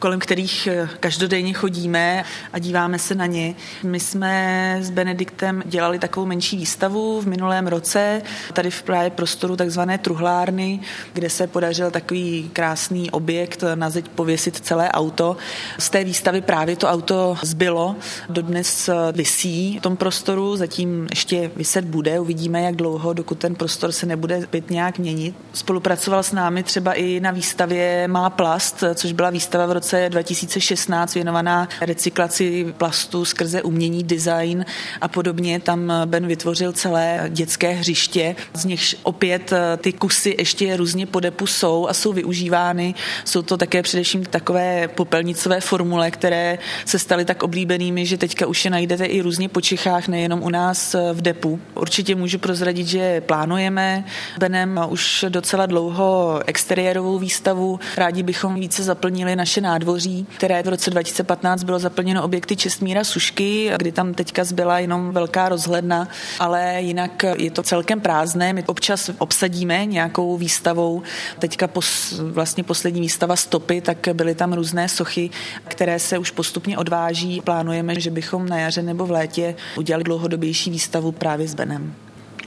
kolem 0.00 0.20
kterých 0.20 0.66
eh, 0.66 0.88
každodenně 1.00 1.52
chodíme 1.52 2.24
a 2.52 2.58
díváme 2.58 2.98
se 2.98 3.14
na 3.14 3.26
ně. 3.26 3.54
My 3.82 4.00
jsme 4.00 4.76
s 4.80 4.90
Benediktem 4.90 5.62
dělali 5.66 5.98
takovou 5.98 6.26
menší 6.26 6.56
výstavu 6.56 7.20
v 7.20 7.26
minulém 7.26 7.66
roce, 7.66 8.22
tady 8.52 8.70
v 8.70 8.82
právě 8.82 9.10
prostoru 9.10 9.56
takzvané 9.56 9.98
truhlárny, 9.98 10.80
kde 11.12 11.30
se 11.30 11.46
podařil 11.46 11.90
takový 11.90 12.50
krásný 12.52 13.10
objekt 13.10 13.64
na 13.74 13.90
zeď 13.90 14.08
pověsit 14.08 14.56
celé 14.56 14.88
auto. 14.88 15.36
Z 15.78 15.90
té 15.90 16.04
výstavy 16.04 16.40
právě 16.40 16.76
to 16.76 16.88
auto 16.88 17.36
zbylo, 17.42 17.96
dodnes 18.28 18.88
eh, 18.88 18.94
visí 19.12 19.78
v 19.78 19.82
tom 19.82 19.96
prostoru, 19.96 20.56
zatím 20.56 21.06
ještě 21.10 21.50
vyset 21.56 21.84
bude, 21.84 22.20
uvidíme, 22.20 22.62
jak 22.62 22.76
dlouho, 22.76 23.12
dokud 23.12 23.38
ten 23.38 23.54
prostor 23.54 23.92
se 23.92 24.06
nebude 24.06 24.36
opět 24.36 24.70
nějak 24.70 24.98
měnit. 24.98 25.34
Spolupracoval 25.52 26.22
s 26.22 26.32
námi 26.32 26.62
třeba 26.62 26.92
i 26.92 27.20
na 27.20 27.30
výstavě 27.30 28.08
Má 28.08 28.30
plast, 28.30 28.84
což 28.94 29.12
byla 29.12 29.30
výstava 29.30 29.66
v 29.66 29.72
roce 29.72 29.89
2016 30.08 31.14
věnovaná 31.14 31.68
recyklaci 31.80 32.74
plastu 32.78 33.24
skrze 33.24 33.62
umění, 33.62 34.04
design 34.04 34.64
a 35.00 35.08
podobně. 35.08 35.60
Tam 35.60 35.92
Ben 36.04 36.26
vytvořil 36.26 36.72
celé 36.72 37.26
dětské 37.28 37.70
hřiště, 37.70 38.36
z 38.54 38.64
nichž 38.64 38.96
opět 39.02 39.52
eh, 39.52 39.76
ty 39.76 39.92
kusy 39.92 40.34
ještě 40.38 40.76
různě 40.76 41.06
podepu 41.06 41.46
jsou 41.46 41.88
a 41.88 41.94
jsou 41.94 42.12
využívány. 42.12 42.94
Jsou 43.24 43.42
to 43.42 43.56
také 43.56 43.82
především 43.82 44.24
takové 44.24 44.88
popelnicové 44.88 45.60
formule, 45.60 46.10
které 46.10 46.58
se 46.84 46.98
staly 46.98 47.24
tak 47.24 47.42
oblíbenými, 47.42 48.06
že 48.06 48.18
teďka 48.18 48.46
už 48.46 48.64
je 48.64 48.70
najdete 48.70 49.04
i 49.04 49.20
různě 49.20 49.48
po 49.48 49.60
Čechách, 49.60 50.08
nejenom 50.08 50.42
u 50.42 50.50
nás 50.50 50.94
eh, 50.94 51.12
v 51.12 51.20
depu. 51.20 51.60
Určitě 51.74 52.14
můžu 52.14 52.38
prozradit, 52.38 52.86
že 52.86 53.20
plánujeme 53.20 54.04
Benem 54.38 54.80
už 54.88 55.24
docela 55.28 55.66
dlouho 55.66 56.40
exteriérovou 56.46 57.18
výstavu. 57.18 57.80
Rádi 57.96 58.22
bychom 58.22 58.54
více 58.54 58.82
zaplnili 58.82 59.36
naše 59.36 59.60
nádvoří, 59.80 60.26
které 60.36 60.62
v 60.62 60.68
roce 60.68 60.90
2015 60.90 61.64
bylo 61.64 61.78
zaplněno 61.78 62.24
objekty 62.24 62.56
Čestmíra 62.56 63.04
Sušky, 63.04 63.72
kdy 63.76 63.92
tam 63.92 64.14
teďka 64.14 64.44
zbyla 64.44 64.78
jenom 64.78 65.12
velká 65.12 65.48
rozhledna, 65.48 66.08
ale 66.38 66.76
jinak 66.78 67.24
je 67.36 67.50
to 67.50 67.62
celkem 67.62 68.00
prázdné. 68.00 68.52
My 68.52 68.64
občas 68.66 69.10
obsadíme 69.18 69.86
nějakou 69.86 70.36
výstavou. 70.36 71.02
Teďka 71.38 71.68
pos, 71.68 72.20
vlastně 72.20 72.64
poslední 72.64 73.00
výstava 73.00 73.36
Stopy, 73.36 73.80
tak 73.80 74.08
byly 74.12 74.34
tam 74.34 74.52
různé 74.52 74.88
sochy, 74.88 75.30
které 75.68 75.98
se 75.98 76.18
už 76.18 76.30
postupně 76.30 76.78
odváží. 76.78 77.40
Plánujeme, 77.40 78.00
že 78.00 78.10
bychom 78.10 78.48
na 78.48 78.58
jaře 78.58 78.82
nebo 78.82 79.06
v 79.06 79.10
létě 79.10 79.54
udělali 79.76 80.04
dlouhodobější 80.04 80.70
výstavu 80.70 81.12
právě 81.12 81.48
s 81.48 81.54
Benem. 81.54 81.94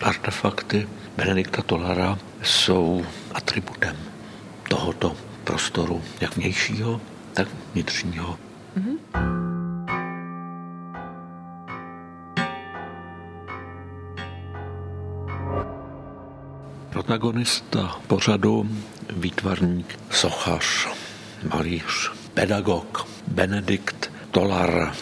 Artefakty 0.01 0.87
Benedikta 1.17 1.61
Tolara 1.61 2.17
jsou 2.43 3.05
atributem 3.33 3.95
tohoto 4.69 5.15
prostoru, 5.43 6.01
jak 6.21 6.37
vnějšího, 6.37 7.01
vnitřního. 7.73 8.39
Mm-hmm. 8.77 8.97
Protagonista 16.89 17.99
pořadu, 18.07 18.69
výtvarník, 19.15 19.99
sochař, 20.09 20.87
malíř, 21.53 22.11
pedagog 22.33 23.07
Benedikt 23.27 24.11
Tolar 24.31 24.93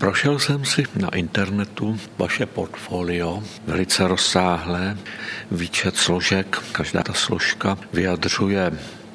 Prošel 0.00 0.38
jsem 0.38 0.64
si 0.64 0.84
na 0.96 1.08
internetu 1.08 2.00
vaše 2.18 2.46
portfolio, 2.46 3.42
velice 3.66 4.08
rozsáhlé, 4.08 4.98
výčet 5.50 5.96
složek. 5.96 6.62
Každá 6.72 7.02
ta 7.02 7.12
složka 7.12 7.78
vyjadřuje 7.92 8.72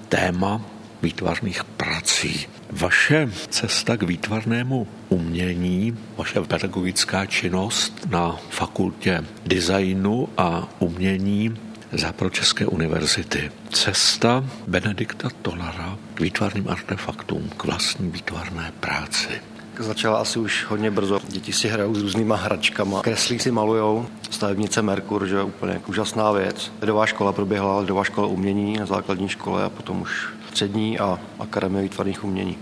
téma 0.09 0.61
výtvarných 1.05 1.63
prací. 1.63 2.49
Vaše 2.71 3.29
cesta 3.49 3.97
k 3.97 4.03
výtvarnému 4.03 4.87
umění, 5.09 5.97
vaše 6.17 6.41
pedagogická 6.41 7.25
činnost 7.25 8.09
na 8.09 8.35
fakultě 8.49 9.23
designu 9.45 10.29
a 10.37 10.67
umění 10.79 11.57
Západočeské 11.95 12.65
univerzity. 12.65 13.51
Cesta 13.71 14.43
Benedikta 14.67 15.29
Tolara 15.41 15.97
k 16.13 16.19
výtvarným 16.19 16.67
artefaktům, 16.67 17.49
k 17.57 17.63
vlastní 17.63 18.11
výtvarné 18.11 18.73
práci. 18.79 19.54
Začala 19.79 20.19
asi 20.19 20.39
už 20.39 20.65
hodně 20.69 20.91
brzo. 20.91 21.19
Děti 21.27 21.53
si 21.53 21.67
hrajou 21.67 21.95
s 21.95 22.01
různýma 22.01 22.35
hračkama, 22.35 23.01
kreslí 23.01 23.39
si 23.39 23.51
malujou. 23.51 24.05
Stavebnice 24.29 24.81
Merkur, 24.81 25.25
že 25.25 25.35
je 25.35 25.43
úplně 25.43 25.81
úžasná 25.87 26.31
věc. 26.31 26.71
Lidová 26.81 27.05
škola 27.05 27.31
proběhla, 27.31 27.79
lidová 27.79 28.03
škola 28.03 28.27
umění 28.27 28.77
na 28.77 28.85
základní 28.85 29.29
škole 29.29 29.63
a 29.63 29.69
potom 29.69 30.01
už 30.01 30.27
střední 30.49 30.99
a 30.99 31.19
akademie 31.39 31.83
výtvarných 31.83 32.23
umění. 32.23 32.57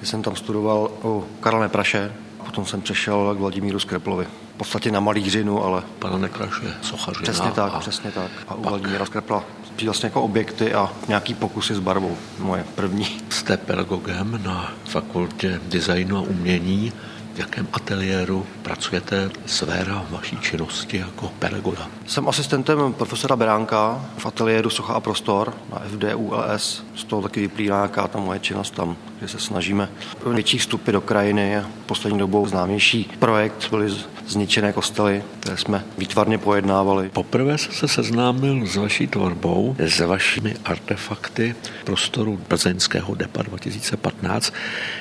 Já 0.00 0.06
jsem 0.06 0.22
tam 0.22 0.36
studoval 0.36 0.90
u 1.04 1.24
Karla 1.40 1.60
Nepraše, 1.60 2.12
potom 2.44 2.66
jsem 2.66 2.82
přešel 2.82 3.34
k 3.34 3.38
Vladimíru 3.38 3.78
Skreplovi. 3.78 4.26
V 4.54 4.58
podstatě 4.58 4.90
na 4.90 5.00
malířinu, 5.00 5.64
ale... 5.64 5.82
Pana 5.98 6.18
Nekraše, 6.18 6.74
sochařina. 6.82 7.22
Přesně 7.22 7.50
tak, 7.50 7.74
a 7.74 7.78
přesně 7.78 8.10
tak. 8.10 8.30
A 8.48 8.54
u 8.54 8.62
Vladimíra 8.62 9.06
Skrepla 9.06 9.44
vlastně 9.84 10.06
jako 10.06 10.22
objekty 10.22 10.74
a 10.74 10.92
nějaký 11.08 11.34
pokusy 11.34 11.74
s 11.74 11.78
barvou. 11.78 12.16
Moje 12.38 12.64
první. 12.74 13.06
Jste 13.30 13.56
pedagogem 13.56 14.40
na 14.44 14.74
fakultě 14.84 15.60
designu 15.68 16.16
a 16.16 16.20
umění 16.20 16.92
v 17.34 17.38
jakém 17.38 17.68
ateliéru 17.72 18.46
pracujete 18.62 19.30
sféra 19.46 20.06
vaší 20.10 20.36
činnosti 20.36 20.96
jako 20.96 21.32
pedagoga? 21.38 21.88
Jsem 22.06 22.28
asistentem 22.28 22.92
profesora 22.92 23.36
Beránka 23.36 24.04
v 24.18 24.26
ateliéru 24.26 24.70
Socha 24.70 24.94
a 24.94 25.00
prostor 25.00 25.54
na 25.72 25.82
FDULS. 25.86 26.84
Z 26.96 27.04
toho 27.04 27.22
taky 27.22 27.40
vyplývá 27.40 27.76
nějaká 27.76 28.08
ta 28.08 28.18
moje 28.18 28.38
činnost 28.38 28.70
tam, 28.74 28.96
kde 29.18 29.28
se 29.28 29.38
snažíme 29.38 29.88
větší 30.34 30.58
vstupy 30.58 30.92
do 30.92 31.00
krajiny. 31.00 31.62
Poslední 31.86 32.18
dobou 32.18 32.46
známější 32.46 33.10
projekt 33.18 33.70
byly 33.70 33.90
zničené 34.26 34.72
kostely, 34.72 35.22
které 35.40 35.56
jsme 35.56 35.84
výtvarně 35.98 36.38
pojednávali. 36.38 37.08
Poprvé 37.08 37.58
jsem 37.58 37.72
se 37.72 37.88
seznámil 37.88 38.66
s 38.66 38.76
vaší 38.76 39.06
tvorbou, 39.06 39.76
s 39.78 40.00
vašimi 40.00 40.56
artefakty 40.64 41.54
prostoru 41.84 42.40
Plzeňského 42.48 43.14
DEPA 43.14 43.42
2015, 43.42 44.52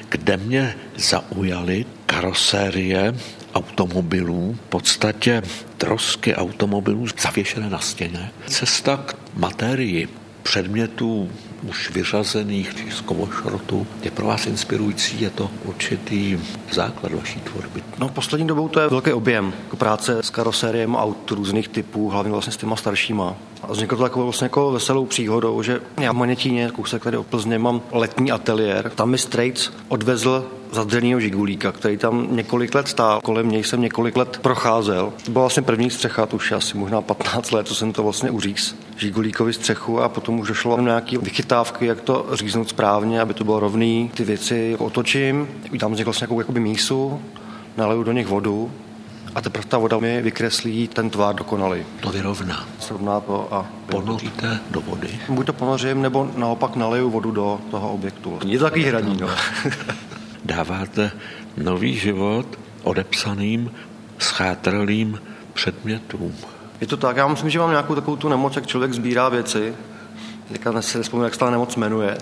kde 0.09 0.37
mě 0.37 0.75
zaujaly 0.95 1.85
karosérie 2.05 3.15
automobilů, 3.53 4.57
v 4.65 4.69
podstatě 4.69 5.41
trosky 5.77 6.35
automobilů 6.35 7.05
zavěšené 7.21 7.69
na 7.69 7.79
stěně. 7.79 8.31
Cesta 8.47 8.97
k 8.97 9.15
materii 9.35 10.07
předmětů 10.43 11.29
už 11.63 11.89
vyřazených 11.89 12.93
z 12.93 13.01
kovošrotu 13.01 13.87
je 14.03 14.11
pro 14.11 14.25
vás 14.25 14.45
inspirující, 14.45 15.21
je 15.21 15.29
to 15.29 15.51
určitý 15.63 16.39
základ 16.71 17.13
vaší 17.13 17.39
tvorby? 17.39 17.83
No 17.97 18.09
poslední 18.09 18.47
dobou 18.47 18.67
to 18.67 18.79
je 18.79 18.87
velký 18.87 19.13
objem 19.13 19.53
jako 19.63 19.75
práce 19.75 20.23
s 20.23 20.29
karosériem 20.29 20.95
aut 20.95 21.31
různých 21.31 21.67
typů, 21.67 22.09
hlavně 22.09 22.31
vlastně 22.31 22.53
s 22.53 22.57
těma 22.57 22.75
staršíma. 22.75 23.35
A 23.61 23.71
vzniklo 23.71 23.97
to 23.97 24.03
takovou 24.03 24.25
vlastně 24.25 24.45
jako 24.45 24.71
veselou 24.71 25.05
příhodou, 25.05 25.61
že 25.61 25.81
já 26.01 26.11
v 26.11 26.15
Monětíně, 26.15 26.71
kousek 26.75 27.03
tady 27.03 27.17
o 27.17 27.23
Plzně, 27.23 27.59
mám 27.59 27.81
letní 27.91 28.31
ateliér. 28.31 28.91
Tam 28.95 29.09
mi 29.09 29.17
Straits 29.17 29.71
odvezl 29.87 30.45
zadřenýho 30.71 31.19
žigulíka, 31.19 31.71
který 31.71 31.97
tam 31.97 32.27
několik 32.31 32.75
let 32.75 32.87
stál. 32.87 33.21
Kolem 33.21 33.51
něj 33.51 33.63
jsem 33.63 33.81
několik 33.81 34.15
let 34.17 34.39
procházel. 34.41 35.13
To 35.25 35.31
byla 35.31 35.43
vlastně 35.43 35.63
první 35.63 35.89
střecha, 35.89 36.25
to 36.25 36.35
už 36.35 36.51
asi 36.51 36.77
možná 36.77 37.01
15 37.01 37.51
let, 37.51 37.67
co 37.67 37.75
jsem 37.75 37.93
to 37.93 38.03
vlastně 38.03 38.31
uříz. 38.31 38.75
Žigulíkovi 38.97 39.53
střechu 39.53 40.01
a 40.01 40.09
potom 40.09 40.39
už 40.39 40.47
došlo 40.47 40.77
na 40.77 40.83
nějaké 40.83 41.17
vychytávky, 41.17 41.85
jak 41.85 42.01
to 42.01 42.25
říznout 42.33 42.69
správně, 42.69 43.21
aby 43.21 43.33
to 43.33 43.43
bylo 43.43 43.59
rovný. 43.59 44.11
Ty 44.13 44.23
věci 44.23 44.75
otočím, 44.79 45.47
tam 45.79 45.91
vznikl 45.91 46.07
vlastně 46.07 46.25
nějakou 46.25 46.39
jakoby 46.39 46.59
mísu, 46.59 47.21
naleju 47.77 48.03
do 48.03 48.11
nich 48.11 48.27
vodu 48.27 48.71
a 49.35 49.41
teprve 49.41 49.65
ta 49.65 49.77
voda 49.77 49.97
mi 49.97 50.21
vykreslí 50.21 50.87
ten 50.87 51.09
tvár 51.09 51.35
dokonalý. 51.35 51.85
To 51.99 52.09
vyrovná. 52.09 52.67
Srovná 52.79 53.19
to 53.19 53.53
a... 53.53 53.65
Ponoříte 53.85 54.59
do 54.71 54.81
vody? 54.81 55.19
Buď 55.29 55.45
to 55.45 55.53
ponořím, 55.53 56.01
nebo 56.01 56.31
naopak 56.35 56.75
naleju 56.75 57.09
vodu 57.09 57.31
do 57.31 57.59
toho 57.71 57.93
objektu. 57.93 58.39
Je 58.45 58.59
to 58.59 58.63
takový 58.63 58.83
hraní, 58.83 59.17
no. 59.21 59.29
Dáváte 60.45 61.11
nový 61.57 61.95
život 61.97 62.59
odepsaným, 62.83 63.71
schátralým 64.19 65.19
předmětům. 65.53 66.35
Je 66.81 66.87
to 66.87 66.97
tak, 66.97 67.17
já 67.17 67.27
myslím, 67.27 67.49
že 67.49 67.59
mám 67.59 67.69
nějakou 67.69 67.95
takovou 67.95 68.17
tu 68.17 68.29
nemoc, 68.29 68.55
jak 68.55 68.67
člověk 68.67 68.93
sbírá 68.93 69.29
věci. 69.29 69.73
Teďka 70.51 70.81
si 70.81 70.97
nespomínám, 70.97 71.25
jak 71.25 71.33
se 71.33 71.39
ta 71.39 71.49
nemoc 71.49 71.75
jmenuje. 71.75 72.17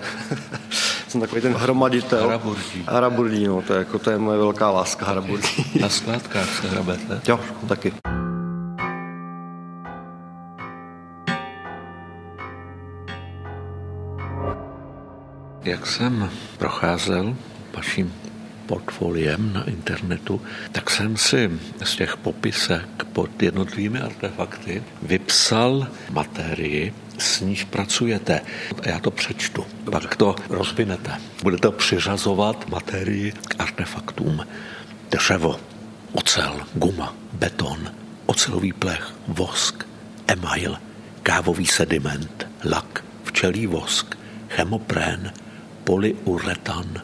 Jsem 1.14 1.20
takový 1.20 1.40
ten 1.40 1.54
hromaditel. 1.54 2.22
Haraburdí. 2.22 2.84
Haraburdí, 2.86 3.46
no, 3.46 3.62
to 3.62 3.72
je, 3.72 3.78
jako, 3.78 3.98
to 3.98 4.10
je 4.10 4.18
moje 4.18 4.38
velká 4.38 4.70
láska, 4.70 5.06
haraburdí. 5.06 5.64
Na 5.80 5.88
skládkách 5.88 6.60
se 6.60 6.68
hrabete? 6.68 7.20
Jo, 7.28 7.40
taky. 7.68 7.92
Jak 15.64 15.86
jsem 15.86 16.30
procházel 16.58 17.36
vaším 17.76 18.12
portfoliem 18.66 19.52
na 19.52 19.64
internetu, 19.64 20.42
tak 20.72 20.90
jsem 20.90 21.16
si 21.16 21.50
z 21.84 21.96
těch 21.96 22.16
popisek 22.16 23.04
pod 23.12 23.42
jednotlivými 23.42 24.00
artefakty 24.00 24.82
vypsal 25.02 25.88
materii, 26.10 26.94
s 27.18 27.40
níž 27.40 27.64
pracujete. 27.64 28.40
Já 28.86 28.98
to 28.98 29.10
přečtu, 29.10 29.64
Dobře. 29.84 30.00
pak 30.00 30.16
to 30.16 30.34
rozvinete. 30.48 31.12
Budete 31.42 31.70
přiřazovat 31.70 32.68
materii 32.68 33.32
k 33.32 33.54
artefaktům. 33.58 34.46
Dřevo, 35.10 35.60
ocel, 36.12 36.60
guma, 36.74 37.14
beton, 37.32 37.92
ocelový 38.26 38.72
plech, 38.72 39.12
vosk, 39.28 39.86
email, 40.26 40.76
kávový 41.22 41.66
sediment, 41.66 42.46
lak, 42.64 43.04
včelí 43.24 43.66
vosk, 43.66 44.18
chemoprén, 44.48 45.32
polyuretan, 45.84 47.02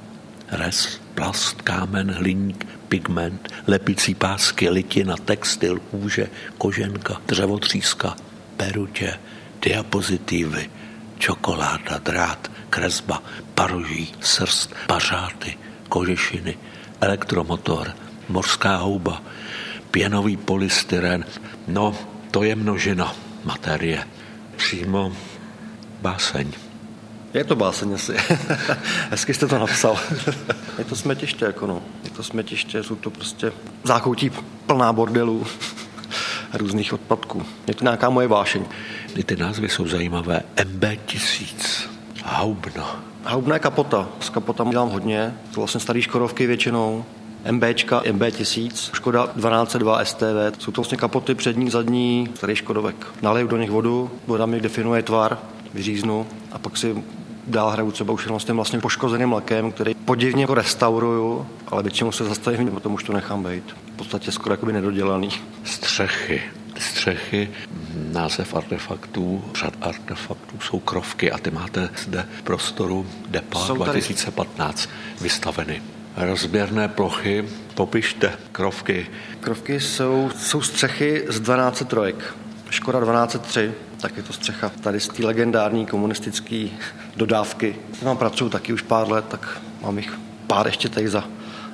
res, 0.51 1.01
plast, 1.15 1.63
kámen, 1.63 2.11
hliník, 2.11 2.67
pigment, 2.89 3.49
lepicí 3.67 4.15
pásky, 4.15 4.71
litina, 4.71 5.17
textil, 5.17 5.79
kůže, 5.79 6.27
koženka, 6.59 7.21
dřevotříska, 7.27 8.17
perutě, 8.57 9.19
diapozitivy, 9.63 10.71
čokoláda, 11.19 11.99
drát, 11.99 12.51
kresba, 12.71 13.23
paroží, 13.55 14.15
srst, 14.21 14.75
pařáty, 14.87 15.59
kožešiny, 15.89 16.59
elektromotor, 17.01 17.93
morská 18.29 18.77
houba, 18.77 19.23
pěnový 19.91 20.37
polystyren. 20.37 21.25
No, 21.69 21.97
to 22.31 22.43
je 22.43 22.57
množina 22.57 23.15
materie. 23.45 24.05
Přímo 24.57 25.13
báseň. 26.01 26.70
Je 27.35 27.45
to 27.45 27.57
báseň 27.57 27.95
asi. 27.95 28.17
Hezky 29.11 29.35
jste 29.35 29.47
to 29.47 29.59
napsal. 29.59 29.97
je 30.79 30.85
to 30.85 30.97
smetiště, 30.97 31.45
jako 31.45 31.67
no. 31.67 31.83
Je 32.05 32.11
to 32.11 32.23
smetiště, 32.23 32.83
jsou 32.83 32.97
to 32.97 33.11
prostě 33.11 33.53
zákoutí 33.85 34.31
plná 34.67 34.93
bordelů 34.93 35.47
různých 36.55 36.93
odpadků. 36.93 37.43
Je 37.67 37.75
to 37.75 37.85
nějaká 37.85 38.11
moje 38.11 38.27
vášeň. 38.27 38.65
Ty 39.27 39.37
názvy 39.37 39.69
jsou 39.69 39.87
zajímavé. 39.87 40.41
MB1000, 40.57 41.89
Haubno. 42.25 42.87
Haubna 43.25 43.57
je 43.57 43.61
kapota. 43.61 44.09
S 44.21 44.31
kapotami 44.31 44.71
dělám 44.71 44.89
hodně. 44.89 45.35
To 45.55 45.61
vlastně 45.61 45.81
starý 45.81 46.03
Škodovky 46.03 46.47
většinou. 46.47 47.05
MBčka, 47.51 48.01
MB1000, 48.03 48.95
Škoda 48.95 49.27
1202 49.27 50.05
STV. 50.05 50.59
Jsou 50.59 50.73
to 50.73 50.81
vlastně 50.81 50.99
kapoty 50.99 51.35
přední, 51.35 51.71
zadní, 51.71 52.29
starý 52.35 52.57
Škodovek. 52.57 53.07
Naleju 53.23 53.49
do 53.49 53.57
nich 53.57 53.71
vodu, 53.71 54.11
voda 54.27 54.47
mi 54.47 54.61
definuje 54.61 55.03
tvar, 55.03 55.39
vyříznu 55.75 56.27
a 56.53 56.59
pak 56.59 56.77
si 56.77 57.05
dál 57.51 57.71
hraju 57.71 57.91
třeba 57.91 58.13
už 58.13 58.25
jenom 58.25 58.41
s 58.41 58.45
tím 58.45 58.57
vlastně 58.57 58.79
poškozeným 58.79 59.33
lakem, 59.33 59.73
který 59.73 59.95
podivně 59.95 60.43
jako 60.43 60.55
restauruju, 60.55 61.47
ale 61.69 61.83
většinou 61.83 62.13
se 62.13 62.25
zastavím, 62.25 62.71
potom 62.71 62.95
už 62.95 63.05
to 63.05 63.13
nechám 63.13 63.43
být. 63.43 63.65
V 63.95 63.97
podstatě 63.97 64.33
skoro 64.33 64.53
jakoby 64.53 64.73
nedodělaný. 64.73 65.29
Střechy. 65.65 66.43
Střechy, 66.79 67.51
název 68.13 68.55
artefaktů, 68.55 69.45
řad 69.55 69.75
artefaktů 69.81 70.61
jsou 70.61 70.81
krovky 70.81 71.33
a 71.33 71.39
ty 71.39 71.51
máte 71.51 71.89
zde 72.05 72.27
v 72.39 72.43
prostoru 72.43 73.07
DEPA 73.29 73.59
jsou 73.59 73.75
2015 73.75 74.87
tady... 74.87 74.97
vystaveny. 75.21 75.83
Rozběrné 76.17 76.89
plochy, 76.89 77.49
popište 77.75 78.33
krovky. 78.53 79.07
Krovky 79.41 79.81
jsou, 79.81 80.31
jsou 80.39 80.63
střechy 80.63 81.25
z 81.29 81.41
12 81.41 81.83
trojek. 81.87 82.35
Škoda 82.71 83.01
1203, 83.01 83.73
tak 84.01 84.17
je 84.17 84.23
to 84.23 84.33
střecha 84.33 84.69
tady 84.69 85.01
z 85.01 85.09
té 85.09 85.27
legendární 85.27 85.87
komunistické 85.87 86.69
dodávky. 87.17 87.77
Tam 88.05 88.17
pracuju 88.17 88.51
taky 88.51 88.73
už 88.73 88.83
pár 88.83 89.11
let, 89.11 89.25
tak 89.29 89.61
mám 89.83 89.99
jich 89.99 90.19
pár 90.47 90.67
ještě 90.67 90.89
tady 90.89 91.09
za, 91.09 91.25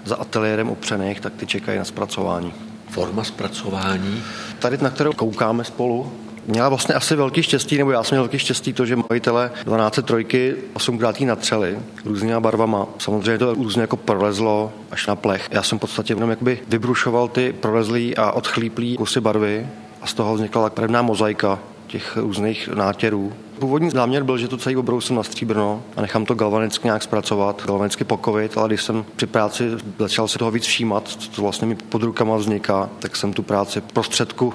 za 0.05 0.17
ateliérem 0.17 0.69
opřených, 0.69 1.21
tak 1.21 1.33
ty 1.35 1.47
čekají 1.47 1.79
na 1.79 1.85
zpracování. 1.85 2.55
Forma 2.91 3.25
zpracování? 3.25 4.23
Tady, 4.59 4.79
na 4.81 4.91
kterou 4.91 5.13
koukáme 5.13 5.65
spolu, 5.65 6.13
měla 6.47 6.69
vlastně 6.69 6.95
asi 6.95 7.17
velký 7.17 7.43
štěstí, 7.43 7.79
nebo 7.79 7.91
já 7.91 8.05
jsem 8.05 8.17
měl 8.17 8.23
velký 8.23 8.39
štěstí 8.39 8.73
to, 8.73 8.87
že 8.87 8.97
majitele 8.97 9.51
12 9.65 9.99
trojky 10.05 10.57
8 10.75 10.99
krát 10.99 11.21
natřeli 11.21 11.79
různýma 12.05 12.41
barvama. 12.41 12.87
Samozřejmě 12.99 13.39
to 13.39 13.55
různě 13.55 13.81
jako 13.81 13.97
prolezlo 13.97 14.73
až 14.91 15.07
na 15.07 15.17
plech. 15.17 15.49
Já 15.51 15.63
jsem 15.63 15.79
v 15.79 15.81
podstatě 15.81 16.13
jenom 16.13 16.31
jakoby 16.31 16.59
vybrušoval 16.69 17.29
ty 17.29 17.53
prolezlý 17.53 18.17
a 18.17 18.33
odchlíplý 18.33 18.97
kusy 18.97 19.21
barvy 19.21 19.69
a 20.03 20.07
z 20.07 20.15
toho 20.15 20.35
vznikla 20.35 20.71
tak 20.71 20.91
mozaika 20.91 21.59
těch 21.87 22.17
různých 22.17 22.69
nátěrů. 22.69 23.33
Původní 23.59 23.91
záměr 23.91 24.23
byl, 24.23 24.39
že 24.39 24.49
to 24.49 24.57
celý 24.57 24.77
obrousím 24.77 25.17
na 25.17 25.23
stříbrno 25.23 25.83
a 25.97 26.01
nechám 26.01 26.25
to 26.25 26.35
galvanicky 26.35 26.87
nějak 26.87 27.03
zpracovat, 27.03 27.63
galvanicky 27.67 28.05
pokovit, 28.05 28.59
ale 28.59 28.69
když 28.69 28.83
jsem 28.83 29.05
při 29.17 29.27
práci 29.27 29.71
začal 29.99 30.29
se 30.29 30.39
toho 30.39 30.51
víc 30.51 30.65
všímat, 30.65 31.09
co 31.09 31.31
to 31.31 31.43
vlastně 31.43 31.67
mi 31.67 31.75
pod 31.75 32.03
rukama 32.03 32.37
vzniká, 32.37 32.91
tak 32.99 33.17
jsem 33.17 33.33
tu 33.33 33.43
práci 33.43 33.81
prostředku 33.81 34.55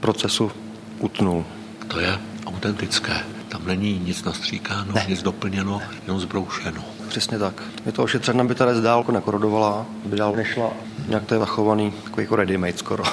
procesu 0.00 0.50
utnul. 0.98 1.44
To 1.88 2.00
je 2.00 2.18
autentické. 2.46 3.12
Tam 3.48 3.66
není 3.66 3.98
nic 4.04 4.24
nastříkáno, 4.24 4.92
ne. 4.94 5.04
nic 5.08 5.22
doplněno, 5.22 5.82
jenom 6.02 6.20
zbroušeno. 6.20 6.84
Přesně 7.08 7.38
tak. 7.38 7.62
Je 7.86 7.92
to 7.92 8.02
ošetřeno, 8.02 8.40
aby 8.40 8.54
ta 8.54 8.64
rez 8.64 8.80
dál 8.80 9.04
nekorodovala, 9.12 9.86
aby 10.04 10.16
dál 10.16 10.32
nešla. 10.36 10.70
Nějak 11.08 11.24
to 11.24 11.34
je 11.34 11.40
zachovaný, 11.40 11.92
takový 12.04 12.22
jako 12.22 12.36
ready-made 12.36 12.76
skoro. 12.76 13.04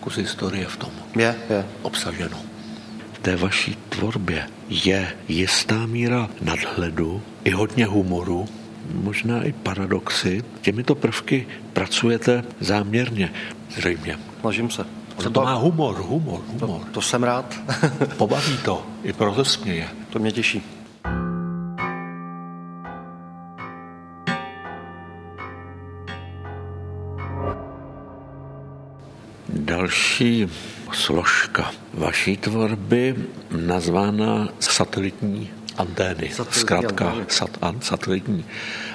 Kus 0.00 0.16
historie 0.16 0.66
v 0.66 0.76
tom. 0.76 0.90
Je, 1.16 1.36
je. 1.50 1.66
Obsaženo. 1.82 2.47
Té 3.22 3.36
vaší 3.36 3.76
tvorbě 3.88 4.46
je 4.68 5.12
jistá 5.28 5.86
míra 5.86 6.28
nadhledu 6.40 7.22
i 7.44 7.50
hodně 7.50 7.86
humoru, 7.86 8.46
možná 8.94 9.42
i 9.42 9.52
paradoxy. 9.52 10.44
Těmito 10.60 10.94
prvky 10.94 11.46
pracujete 11.72 12.44
záměrně, 12.60 13.32
zřejmě. 13.70 14.18
Snažím 14.40 14.70
se. 14.70 14.84
Ono 15.16 15.30
to 15.30 15.42
má 15.42 15.54
humor, 15.54 15.96
humor, 15.96 16.40
humor. 16.46 16.80
To, 16.80 16.86
to 16.92 17.02
jsem 17.02 17.22
rád. 17.22 17.60
Pobaví 18.16 18.58
to, 18.64 18.86
i 19.02 19.12
proto 19.12 19.44
směje. 19.44 19.88
To 20.10 20.18
mě 20.18 20.32
těší. 20.32 20.62
Další 29.68 30.48
složka 30.92 31.70
vaší 31.94 32.36
tvorby 32.36 33.14
nazvána 33.50 34.48
satelitní 34.60 35.50
antény. 35.76 36.30
Satelitní 36.32 36.60
Zkrátka 36.60 37.08
antény. 37.08 37.26
Sat, 37.28 37.50
an, 37.62 37.80
satelitní 37.80 38.44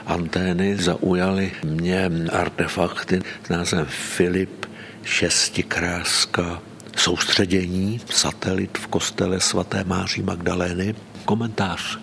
antény 0.06 0.78
zaujaly 0.78 1.52
mě 1.64 2.12
artefakty 2.32 3.22
s 3.46 3.50
názvem 3.50 3.86
Filip 3.86 4.66
šestikráska 5.04 6.62
soustředění, 6.98 8.02
satelit 8.10 8.78
v 8.78 8.88
kostele 8.88 9.40
svaté 9.40 9.84
Máří 9.84 10.22
Magdalény. 10.22 10.96
Komentář 11.26 12.03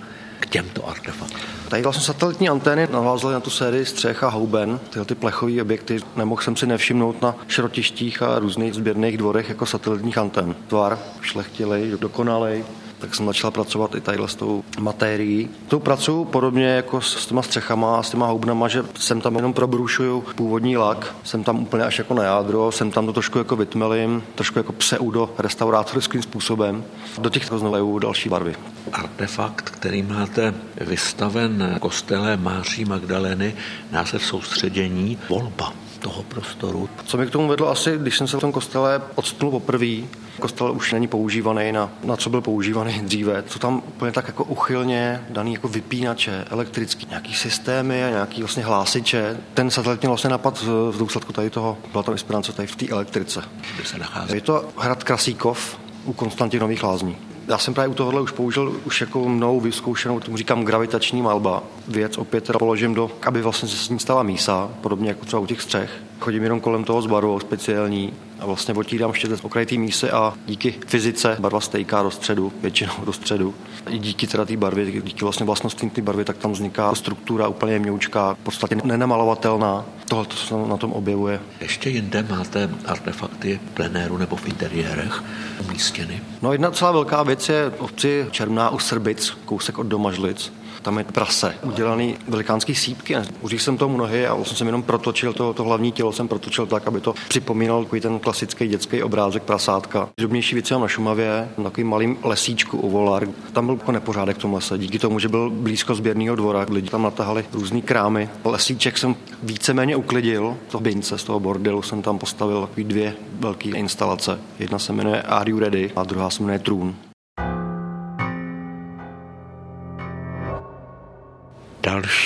těmto 0.50 0.88
artefaktům. 0.88 1.40
Tady 1.68 1.82
vlastně 1.82 2.04
satelitní 2.04 2.48
antény 2.48 2.88
navázaly 2.92 3.34
na 3.34 3.40
tu 3.40 3.50
sérii 3.50 3.86
střech 3.86 4.22
a 4.22 4.28
houben, 4.28 4.80
tyhle 4.90 5.04
ty 5.04 5.14
plechové 5.14 5.62
objekty. 5.62 5.98
Nemohl 6.16 6.42
jsem 6.42 6.56
si 6.56 6.66
nevšimnout 6.66 7.22
na 7.22 7.36
šrotištích 7.48 8.22
a 8.22 8.38
různých 8.38 8.74
sběrných 8.74 9.18
dvorech 9.18 9.48
jako 9.48 9.66
satelitních 9.66 10.18
antén. 10.18 10.54
Tvar 10.68 10.98
šlechtilej, 11.22 11.90
dokonalej, 12.00 12.64
tak 13.00 13.14
jsem 13.14 13.26
začal 13.26 13.50
pracovat 13.50 13.94
i 13.94 14.00
tadyhle 14.00 14.28
s 14.28 14.34
tou 14.34 14.64
materií. 14.78 15.48
Tu 15.68 15.80
pracuji 15.80 16.24
podobně 16.24 16.66
jako 16.66 17.00
s, 17.00 17.26
těma 17.26 17.42
střechama 17.42 17.98
a 17.98 18.02
s 18.02 18.10
těma 18.10 18.26
houbnama, 18.26 18.68
že 18.68 18.84
jsem 18.94 19.20
tam 19.20 19.36
jenom 19.36 19.52
probrušuju 19.52 20.24
původní 20.34 20.76
lak, 20.76 21.14
jsem 21.24 21.44
tam 21.44 21.62
úplně 21.62 21.84
až 21.84 21.98
jako 21.98 22.14
na 22.14 22.22
jádro, 22.22 22.72
jsem 22.72 22.90
tam 22.90 23.06
to 23.06 23.12
trošku 23.12 23.38
jako 23.38 23.56
vytmelím, 23.56 24.22
trošku 24.34 24.58
jako 24.58 24.72
pseudo 24.72 25.30
restaurátorským 25.38 26.22
způsobem. 26.22 26.84
Do 27.18 27.30
těch 27.30 27.44
znovu 27.44 27.98
další 27.98 28.28
barvy. 28.28 28.54
Artefakt, 28.92 29.70
který 29.70 30.02
máte 30.02 30.54
vystaven 30.80 31.74
v 31.76 31.78
kostele 31.78 32.36
Máří 32.36 32.84
Magdaleny, 32.84 33.54
název 33.92 34.24
soustředění, 34.24 35.18
volba 35.28 35.72
toho 36.00 36.22
prostoru. 36.22 36.88
Co 37.04 37.16
mi 37.16 37.26
k 37.26 37.30
tomu 37.30 37.48
vedlo 37.48 37.68
asi, 37.68 37.98
když 37.98 38.18
jsem 38.18 38.28
se 38.28 38.36
v 38.36 38.40
tom 38.40 38.52
kostele 38.52 39.02
odstnul 39.14 39.50
poprvé, 39.50 39.96
kostel 40.40 40.72
už 40.72 40.92
není 40.92 41.08
používaný 41.08 41.72
na, 41.72 41.90
na 42.04 42.16
co 42.16 42.30
byl 42.30 42.40
používaný 42.40 43.00
dříve. 43.00 43.42
Co 43.42 43.58
tam 43.58 43.82
úplně 43.88 44.12
tak 44.12 44.26
jako 44.26 44.44
uchylně 44.44 45.24
daný 45.30 45.52
jako 45.52 45.68
vypínače, 45.68 46.44
elektrický, 46.50 47.06
nějaký 47.08 47.34
systémy 47.34 48.04
a 48.04 48.10
nějaký 48.10 48.40
vlastně 48.42 48.64
hlásiče. 48.64 49.36
Ten 49.54 49.70
satelit 49.70 50.00
měl 50.00 50.10
vlastně 50.10 50.30
napad 50.30 50.62
v 50.62 50.98
důsledku 50.98 51.32
tady 51.32 51.50
toho, 51.50 51.78
byla 51.92 52.02
tam 52.02 52.14
inspirace 52.14 52.52
tady 52.52 52.68
v 52.68 52.76
té 52.76 52.88
elektrice. 52.88 53.42
Kde 53.76 53.84
se 53.84 53.98
nachází? 53.98 54.34
Je 54.34 54.40
to 54.40 54.68
hrad 54.76 55.04
Krasíkov 55.04 55.78
u 56.04 56.12
Konstantinových 56.12 56.82
lázní. 56.82 57.16
Já 57.48 57.58
jsem 57.58 57.74
právě 57.74 57.88
u 57.88 57.94
tohohle 57.94 58.20
už 58.20 58.30
použil 58.30 58.80
už 58.84 59.00
jako 59.00 59.28
mnou 59.28 59.60
vyzkoušenou, 59.60 60.20
tomu 60.20 60.36
říkám 60.36 60.64
gravitační 60.64 61.22
malba. 61.22 61.62
Věc 61.88 62.18
opět 62.18 62.44
teda 62.44 62.58
položím 62.58 62.94
do, 62.94 63.10
aby 63.26 63.42
vlastně 63.42 63.68
se 63.68 63.76
s 63.76 63.88
ní 63.88 63.98
stala 63.98 64.22
mísa, 64.22 64.70
podobně 64.80 65.08
jako 65.08 65.24
třeba 65.24 65.40
u 65.40 65.46
těch 65.46 65.62
střech. 65.62 65.90
Chodím 66.20 66.42
jenom 66.42 66.60
kolem 66.60 66.84
toho 66.84 67.02
s 67.02 67.06
barvou 67.06 67.40
speciální 67.40 68.12
a 68.40 68.46
vlastně 68.46 68.74
otírám 68.74 69.12
štětec 69.12 69.40
okraj 69.44 69.66
té 69.66 69.74
mísy 69.74 70.10
a 70.10 70.34
díky 70.46 70.74
fyzice 70.86 71.36
barva 71.40 71.60
stejká 71.60 72.02
do 72.02 72.10
středu, 72.10 72.52
většinou 72.62 72.92
do 73.04 73.12
středu. 73.12 73.54
I 73.88 73.98
díky 73.98 74.26
teda 74.26 74.44
té 74.44 74.56
barvě, 74.56 75.00
díky 75.02 75.24
vlastně 75.24 75.46
vlastnostem 75.46 75.90
té 75.90 76.02
barvy, 76.02 76.24
tak 76.24 76.36
tam 76.36 76.52
vzniká 76.52 76.94
struktura 76.94 77.48
úplně 77.48 77.78
měučká, 77.78 78.34
v 78.34 78.38
podstatě 78.38 78.76
nenamalovatelná. 78.84 79.84
Tohle 80.08 80.24
to 80.24 80.36
se 80.36 80.54
na 80.54 80.76
tom 80.76 80.92
objevuje. 80.92 81.40
Ještě 81.60 81.90
jinde 81.90 82.26
máte 82.30 82.70
artefakty 82.86 83.60
v 83.66 83.70
plenéru 83.74 84.18
nebo 84.18 84.36
v 84.36 84.46
interiérech 84.46 85.22
umístěny? 85.68 86.20
No 86.42 86.52
jedna 86.52 86.70
celá 86.70 86.92
velká 86.92 87.22
věc 87.22 87.48
je 87.48 87.70
v 87.70 87.80
obci 87.80 88.26
Černá 88.30 88.70
u 88.70 88.78
Srbic, 88.78 89.30
kousek 89.44 89.78
od 89.78 89.86
Domažlic 89.86 90.52
tam 90.82 90.98
je 90.98 91.04
prase, 91.04 91.54
udělaný 91.62 92.16
velikánský 92.28 92.74
sípky. 92.74 93.16
Už 93.40 93.62
jsem 93.62 93.76
tomu 93.76 93.96
nohy 93.96 94.26
a 94.26 94.34
vlastně 94.34 94.56
jsem 94.56 94.66
jenom 94.66 94.82
protočil 94.82 95.32
to, 95.32 95.52
to 95.54 95.64
hlavní 95.64 95.92
tělo, 95.92 96.12
jsem 96.12 96.28
protočil 96.28 96.66
tak, 96.66 96.86
aby 96.86 97.00
to 97.00 97.14
připomínal 97.28 97.84
takový 97.84 98.00
ten 98.00 98.18
klasický 98.18 98.68
dětský 98.68 99.02
obrázek 99.02 99.42
prasátka. 99.42 100.08
Drobnější 100.18 100.54
věci 100.54 100.74
na 100.74 100.88
Šumavě, 100.88 101.48
na 101.58 101.64
takovým 101.64 101.88
malým 101.88 102.16
lesíčku 102.22 102.78
u 102.78 102.90
Volar. 102.90 103.28
Tam 103.52 103.66
byl 103.66 103.74
jako 103.74 103.92
nepořádek 103.92 104.36
v 104.36 104.40
tom 104.40 104.54
lese. 104.54 104.78
Díky 104.78 104.98
tomu, 104.98 105.18
že 105.18 105.28
byl 105.28 105.50
blízko 105.50 105.94
sběrného 105.94 106.36
dvora, 106.36 106.66
lidi 106.70 106.90
tam 106.90 107.02
natahali 107.02 107.44
různý 107.52 107.82
krámy. 107.82 108.28
Lesíček 108.44 108.98
jsem 108.98 109.16
víceméně 109.42 109.96
uklidil, 109.96 110.56
to 110.70 110.80
bince 110.80 111.18
z 111.18 111.24
toho 111.24 111.40
bordelu 111.40 111.82
jsem 111.82 112.02
tam 112.02 112.18
postavil 112.18 112.68
dvě 112.76 113.14
velké 113.40 113.68
instalace. 113.68 114.40
Jedna 114.58 114.78
se 114.78 114.92
jmenuje 114.92 115.22
Are 115.22 115.50
You 115.50 115.58
Ready 115.58 115.90
a 115.96 116.04
druhá 116.04 116.30
se 116.30 116.42
jmenuje 116.42 116.58
Trůn. 116.58 117.09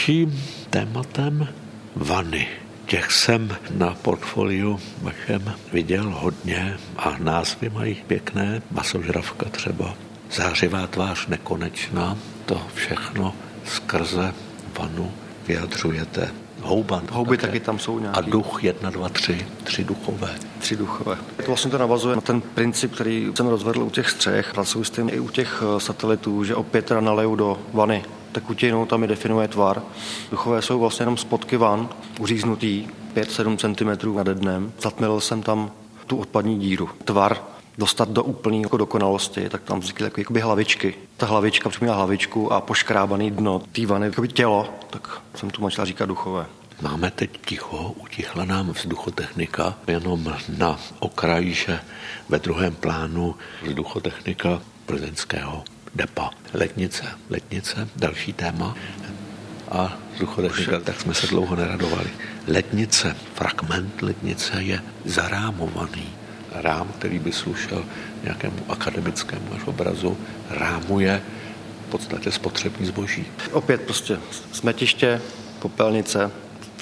Dalším 0.05 0.43
tématem 0.71 1.49
vany. 1.97 2.49
Těch 2.87 3.13
jsem 3.13 3.57
na 3.71 3.97
portfoliu 4.03 4.81
vašem 5.03 5.53
viděl 5.73 6.11
hodně 6.11 6.77
a 6.97 7.17
názvy 7.19 7.71
mají 7.71 7.95
pěkné. 8.07 8.63
Masožravka 8.71 9.49
třeba, 9.51 9.95
zářivá 10.33 10.87
tvář 10.87 11.27
nekonečná. 11.27 12.19
To 12.47 12.63
všechno 12.75 13.35
skrze 13.65 14.35
vanu 14.79 15.13
vyjadřujete. 15.49 16.31
Houban. 16.61 17.03
Houby 17.11 17.37
také. 17.37 17.47
taky 17.47 17.61
tam 17.61 17.79
jsou 17.79 17.99
nějaký. 17.99 18.19
A 18.19 18.21
duch 18.21 18.65
jedna, 18.65 18.91
dva, 18.91 19.09
tři. 19.09 19.47
Tři 19.65 19.85
duchové. 19.85 20.35
Tři 20.59 20.77
duchové. 20.77 21.17
To 21.37 21.43
vlastně 21.47 21.71
to 21.71 21.79
navazuje 21.79 22.17
na 22.17 22.23
ten 22.23 22.41
princip, 22.41 22.95
který 22.95 23.33
jsem 23.35 23.47
rozvedl 23.47 23.83
u 23.83 23.91
těch 23.91 24.11
střech. 24.11 24.55
Pracuji 24.55 24.85
s 24.85 24.91
tím 24.91 25.09
i 25.09 25.21
u 25.21 25.29
těch 25.29 25.63
eh, 25.63 25.81
satelitů, 25.81 26.45
že 26.45 26.55
opět 26.55 26.85
teda 26.85 27.01
naleju 27.01 27.37
do 27.37 27.59
vany 27.73 28.05
tekutinou, 28.35 28.87
tam 28.87 29.03
je 29.03 29.09
definuje 29.09 29.49
tvar. 29.49 29.83
Duchové 30.31 30.63
jsou 30.63 30.81
vlastně 30.81 31.03
jenom 31.03 31.17
spotky 31.17 31.57
van, 31.57 31.89
uříznutý 32.21 32.87
5-7 33.15 33.57
cm 33.57 34.17
nad 34.17 34.29
dnem. 34.29 34.73
Zatmilil 34.83 35.21
jsem 35.21 35.43
tam 35.43 35.71
tu 36.07 36.17
odpadní 36.17 36.59
díru. 36.59 36.89
Tvar 37.05 37.37
dostat 37.79 38.09
do 38.09 38.25
úplné 38.25 38.57
jako 38.57 38.77
dokonalosti, 38.77 39.49
tak 39.49 39.63
tam 39.63 39.81
vznikly 39.81 40.05
jako, 40.05 40.21
jakoby 40.21 40.41
hlavičky. 40.41 40.95
Ta 41.17 41.27
hlavička 41.27 41.69
připomíná 41.69 41.95
hlavičku 41.95 42.53
a 42.53 42.61
poškrábaný 42.61 43.31
dno 43.31 43.63
té 43.73 43.87
vany, 43.87 44.07
jakoby 44.07 44.29
tělo, 44.29 44.69
tak 44.91 45.23
jsem 45.35 45.51
tu 45.51 45.63
začal 45.63 45.87
říkat 45.87 46.07
duchové. 46.07 46.47
Máme 46.83 47.11
teď 47.11 47.31
ticho, 47.47 47.95
utichla 48.03 48.45
nám 48.45 48.71
vzduchotechnika, 48.71 49.75
jenom 49.87 50.35
na 50.59 50.79
okraji, 50.99 51.55
že 51.55 51.81
ve 52.29 52.39
druhém 52.39 52.75
plánu 52.75 53.35
vzduchotechnika 53.63 54.61
plzeňského 54.87 55.65
depa. 55.95 56.31
Letnice, 56.55 57.05
letnice, 57.31 57.89
další 57.97 58.33
téma. 58.33 58.75
A 59.71 59.99
vzduchotechnika, 60.13 60.81
tak 60.81 61.01
jsme 61.01 61.15
se 61.15 61.27
dlouho 61.27 61.57
neradovali. 61.57 62.11
Letnice, 62.47 63.17
fragment 63.35 64.03
letnice 64.03 64.63
je 64.63 64.81
zarámovaný. 65.05 66.09
Rám, 66.53 66.89
který 66.99 67.19
by 67.19 67.33
slušel 67.33 67.85
nějakému 68.23 68.59
akademickému 68.69 69.47
až 69.57 69.67
obrazu, 69.67 70.17
rámuje 70.51 71.23
v 71.89 71.91
podstatě 71.91 72.33
spotřební 72.33 72.87
zboží. 72.87 73.27
Opět 73.53 73.81
prostě 73.81 74.19
smetiště, 74.53 75.21
popelnice, 75.59 76.31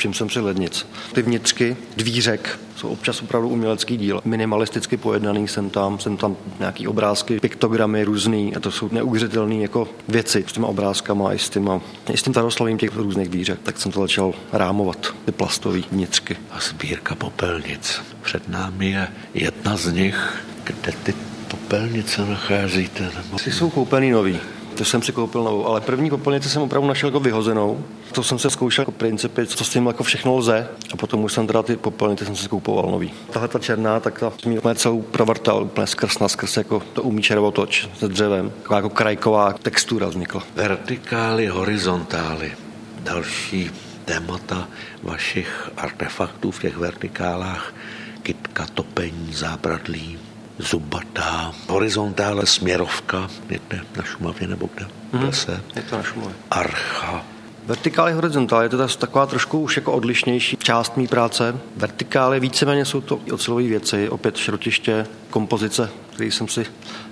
všim 0.03 0.15
jsem 0.15 0.31
si 0.31 0.41
lednic. 0.41 0.87
Ty 1.13 1.23
vnitřky 1.23 1.77
dvířek 1.97 2.59
jsou 2.77 2.89
občas 2.89 3.23
opravdu 3.23 3.49
umělecký 3.49 3.97
díl. 3.97 4.21
Minimalisticky 4.25 4.97
pojednaný 4.97 5.49
jsem 5.49 5.71
tam, 5.71 5.99
jsem 5.99 6.17
tam 6.17 6.37
nějaký 6.59 6.89
obrázky, 6.89 7.41
piktogramy 7.41 8.05
různý 8.05 8.57
a 8.57 8.61
to 8.61 8.71
jsou 8.71 8.89
neuvěřitelné 8.93 9.55
jako 9.55 9.89
věci 10.09 10.45
s 10.49 10.53
těma 10.53 10.69
obrázkama 10.69 11.33
i 11.33 11.39
s, 11.39 11.51
těma, 11.51 11.81
i 12.13 12.17
s 12.17 12.23
tím 12.23 12.33
taroslavím 12.33 12.79
těch 12.79 12.97
různých 12.97 13.29
dvířek. 13.29 13.59
Tak 13.63 13.79
jsem 13.79 13.93
to 13.93 14.01
začal 14.01 14.35
rámovat, 14.53 15.15
ty 15.25 15.33
plastové 15.33 15.81
vnitřky. 15.91 16.37
A 16.51 16.61
sbírka 16.61 17.15
popelnic. 17.15 18.03
Před 18.23 18.49
námi 18.49 18.91
je 18.91 19.09
jedna 19.35 19.77
z 19.77 19.93
nich, 19.93 20.45
kde 20.65 20.93
ty 21.03 21.15
popelnice 21.49 22.27
nacházíte? 22.27 23.11
Nebo... 23.17 23.39
Ty 23.45 23.53
jsou 23.53 23.71
koupený 23.71 24.11
nový. 24.11 24.39
To 24.83 24.87
jsem 24.87 25.03
si 25.03 25.13
koupil 25.13 25.45
novou, 25.45 25.67
ale 25.67 25.81
první 25.81 26.11
popelnici 26.11 26.49
jsem 26.49 26.63
opravdu 26.63 26.89
našel 26.89 27.09
jako 27.09 27.21
vyhozenou. 27.21 27.85
To 28.13 28.23
jsem 28.23 28.39
se 28.39 28.51
zkoušel 28.51 28.83
jako 28.83 28.93
principy, 28.93 29.47
co 29.47 29.65
s 29.65 29.69
tím 29.69 29.87
jako 29.87 30.03
všechno 30.03 30.37
lze 30.37 30.69
a 30.93 30.97
potom 30.97 31.25
už 31.25 31.33
jsem 31.33 31.47
teda 31.47 31.63
ty 31.63 31.77
popelnice 31.77 32.25
jsem 32.25 32.37
si 32.37 32.49
koupoval 32.49 32.91
nový. 32.91 33.13
Tahle 33.31 33.49
ta 33.49 33.59
černá, 33.59 34.01
tak 34.01 34.19
ta 34.19 34.33
mě 34.47 34.61
celou 34.75 35.03
provrtal 35.03 35.63
úplně 35.63 35.87
skrz 35.87 36.19
na 36.19 36.29
skrz, 36.29 36.57
jako 36.57 36.83
to 36.93 37.03
umí 37.03 37.23
červotoč 37.23 37.89
se 37.99 38.09
dřevem. 38.09 38.51
Taková 38.51 38.77
jako 38.77 38.91
krajková 38.91 39.53
textura 39.53 40.09
vznikla. 40.09 40.43
Vertikály, 40.55 41.47
horizontály. 41.47 42.53
Další 43.01 43.71
témata 44.05 44.69
vašich 45.03 45.71
artefaktů 45.77 46.51
v 46.51 46.61
těch 46.61 46.77
vertikálách, 46.77 47.75
kytka, 48.23 48.67
topení, 48.75 49.33
zábradlí, 49.33 50.19
zubatá, 50.59 51.53
horizontále 51.69 52.47
směrovka, 52.47 53.29
někde 53.51 53.81
na 53.97 54.03
Šumavě 54.03 54.49
nebo 54.49 54.69
kde? 54.75 54.87
Hmm, 55.13 55.31
je 55.77 55.83
to 55.83 55.97
na 55.97 56.03
Šumavě. 56.03 56.35
Archa, 56.51 57.25
Vertikály 57.67 58.13
horizontál 58.13 58.63
je 58.63 58.69
to 58.69 58.89
taková 58.89 59.27
trošku 59.27 59.61
už 59.61 59.77
jako 59.77 59.93
odlišnější 59.93 60.57
část 60.57 60.97
mý 60.97 61.07
práce. 61.07 61.57
Vertikály 61.77 62.41
víceméně 62.41 62.85
jsou 62.85 63.01
to 63.01 63.21
ocelové 63.33 63.63
věci, 63.63 64.09
opět 64.09 64.37
šrotiště, 64.37 65.07
kompozice, 65.31 65.91
který 66.11 66.31
jsem 66.31 66.49
si 66.49 66.67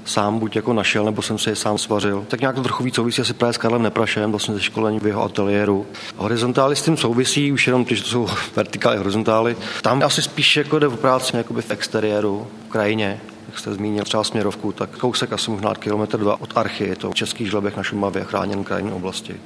sám 0.05 0.39
buď 0.39 0.57
jako 0.57 0.73
našel, 0.73 1.05
nebo 1.05 1.23
jsem 1.23 1.39
si 1.39 1.51
je 1.51 1.57
sám 1.57 1.79
svařil. 1.79 2.25
Tak 2.29 2.41
nějak 2.41 2.55
to 2.55 2.63
trochu 2.63 2.85
víc 2.85 2.95
souvisí 2.95 3.23
asi 3.23 3.35
právě 3.35 3.53
s 3.53 3.59
Karlem 3.59 3.83
Neprašem, 3.83 4.31
vlastně 4.31 4.55
ze 4.55 4.61
školení 4.61 5.01
v 5.01 5.07
jeho 5.07 5.25
ateliéru. 5.25 5.87
Horizontály 6.17 6.77
s 6.77 6.83
tím 6.83 6.97
souvisí 6.97 7.53
už 7.53 7.67
jenom, 7.67 7.87
že 7.89 8.03
to 8.03 8.09
jsou 8.09 8.29
vertikály, 8.57 8.97
horizontály. 8.97 9.57
Tam 9.83 10.03
asi 10.03 10.23
spíš 10.23 10.57
jako 10.57 10.79
jde 10.79 10.89
o 10.89 10.97
práci 10.97 11.45
v 11.51 11.71
exteriéru, 11.71 12.47
v 12.69 12.73
krajině, 12.73 13.21
jak 13.47 13.59
jste 13.59 13.75
zmínil 13.75 14.05
třeba 14.05 14.25
směrovku, 14.25 14.73
tak 14.73 14.99
kousek 14.99 15.33
asi 15.33 15.51
možná 15.51 15.75
kilometr 15.75 16.19
dva 16.19 16.41
od 16.41 16.57
Archy, 16.57 16.85
je 16.85 16.97
to 16.97 17.13
Český 17.15 17.47
žlebek 17.47 17.77
na 17.77 17.83
Šumavě, 17.83 18.25
chráněn 18.25 18.65
krajinné 18.65 18.93
oblasti. 18.93 19.41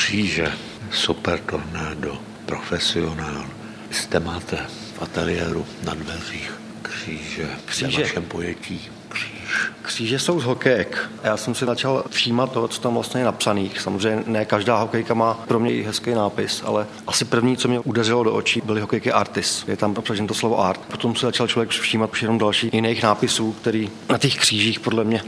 Kříže, 0.00 0.52
super 0.90 1.38
tornádo, 1.38 2.18
profesionál. 2.46 3.44
Jste 3.90 4.20
máte 4.20 4.56
v 4.94 5.02
ateliéru 5.02 5.66
na 5.84 5.94
dveřích 5.94 6.52
kříže, 6.82 7.48
kříže. 7.64 7.98
v 7.98 8.00
vašem 8.00 8.24
pojetí 8.24 8.88
kříž. 9.08 9.70
Kříže 9.82 10.18
jsou 10.18 10.40
z 10.40 10.44
hokejek. 10.44 11.10
Já 11.22 11.36
jsem 11.36 11.54
si 11.54 11.64
začal 11.64 12.04
všímat 12.10 12.52
toho, 12.52 12.68
co 12.68 12.80
tam 12.80 12.94
vlastně 12.94 13.20
je 13.20 13.24
napsaných. 13.24 13.80
Samozřejmě 13.80 14.22
ne 14.26 14.44
každá 14.44 14.78
hokejka 14.78 15.14
má 15.14 15.34
pro 15.34 15.60
mě 15.60 15.72
i 15.72 15.82
hezký 15.82 16.10
nápis, 16.10 16.62
ale 16.64 16.86
asi 17.06 17.24
první, 17.24 17.56
co 17.56 17.68
mě 17.68 17.80
udeřilo 17.80 18.24
do 18.24 18.34
očí, 18.34 18.62
byly 18.64 18.80
hokejky 18.80 19.12
Artis. 19.12 19.64
Je 19.68 19.76
tam 19.76 19.94
obsažen 19.96 20.26
to 20.26 20.34
slovo 20.34 20.60
art. 20.60 20.80
Potom 20.80 21.16
se 21.16 21.26
začal 21.26 21.46
člověk 21.48 21.70
všímat 21.70 22.12
už 22.12 22.22
jenom 22.22 22.38
další 22.38 22.70
jiných 22.72 23.02
nápisů, 23.02 23.52
který 23.52 23.90
na 24.08 24.18
těch 24.18 24.36
křížích 24.36 24.80
podle 24.80 25.04
mě 25.04 25.22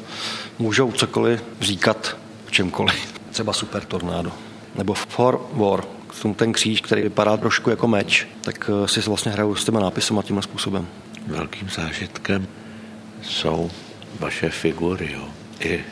můžou 0.59 0.93
cokoliv 0.93 1.43
říkat 1.61 2.17
čemkoliv. 2.51 3.13
Třeba 3.31 3.53
super 3.53 3.85
tornádo 3.85 4.33
nebo 4.75 4.95
For 4.95 5.41
War, 5.53 5.85
ten 6.37 6.53
kříž, 6.53 6.81
který 6.81 7.03
vypadá 7.03 7.37
trošku 7.37 7.71
jako 7.71 7.89
meč, 7.89 8.27
tak 8.41 8.71
eh, 8.85 8.89
si 8.89 9.01
vlastně 9.01 9.33
hraju 9.33 9.55
s 9.55 9.65
těma 9.65 9.81
nápisy 9.81 10.15
a 10.19 10.23
tímhle 10.23 10.43
způsobem. 10.43 10.87
Velkým 11.27 11.69
zážitkem 11.69 12.47
jsou 13.23 13.71
vaše 14.21 14.51
figury, 14.51 15.13
jo. 15.13 15.29
I 15.61 15.85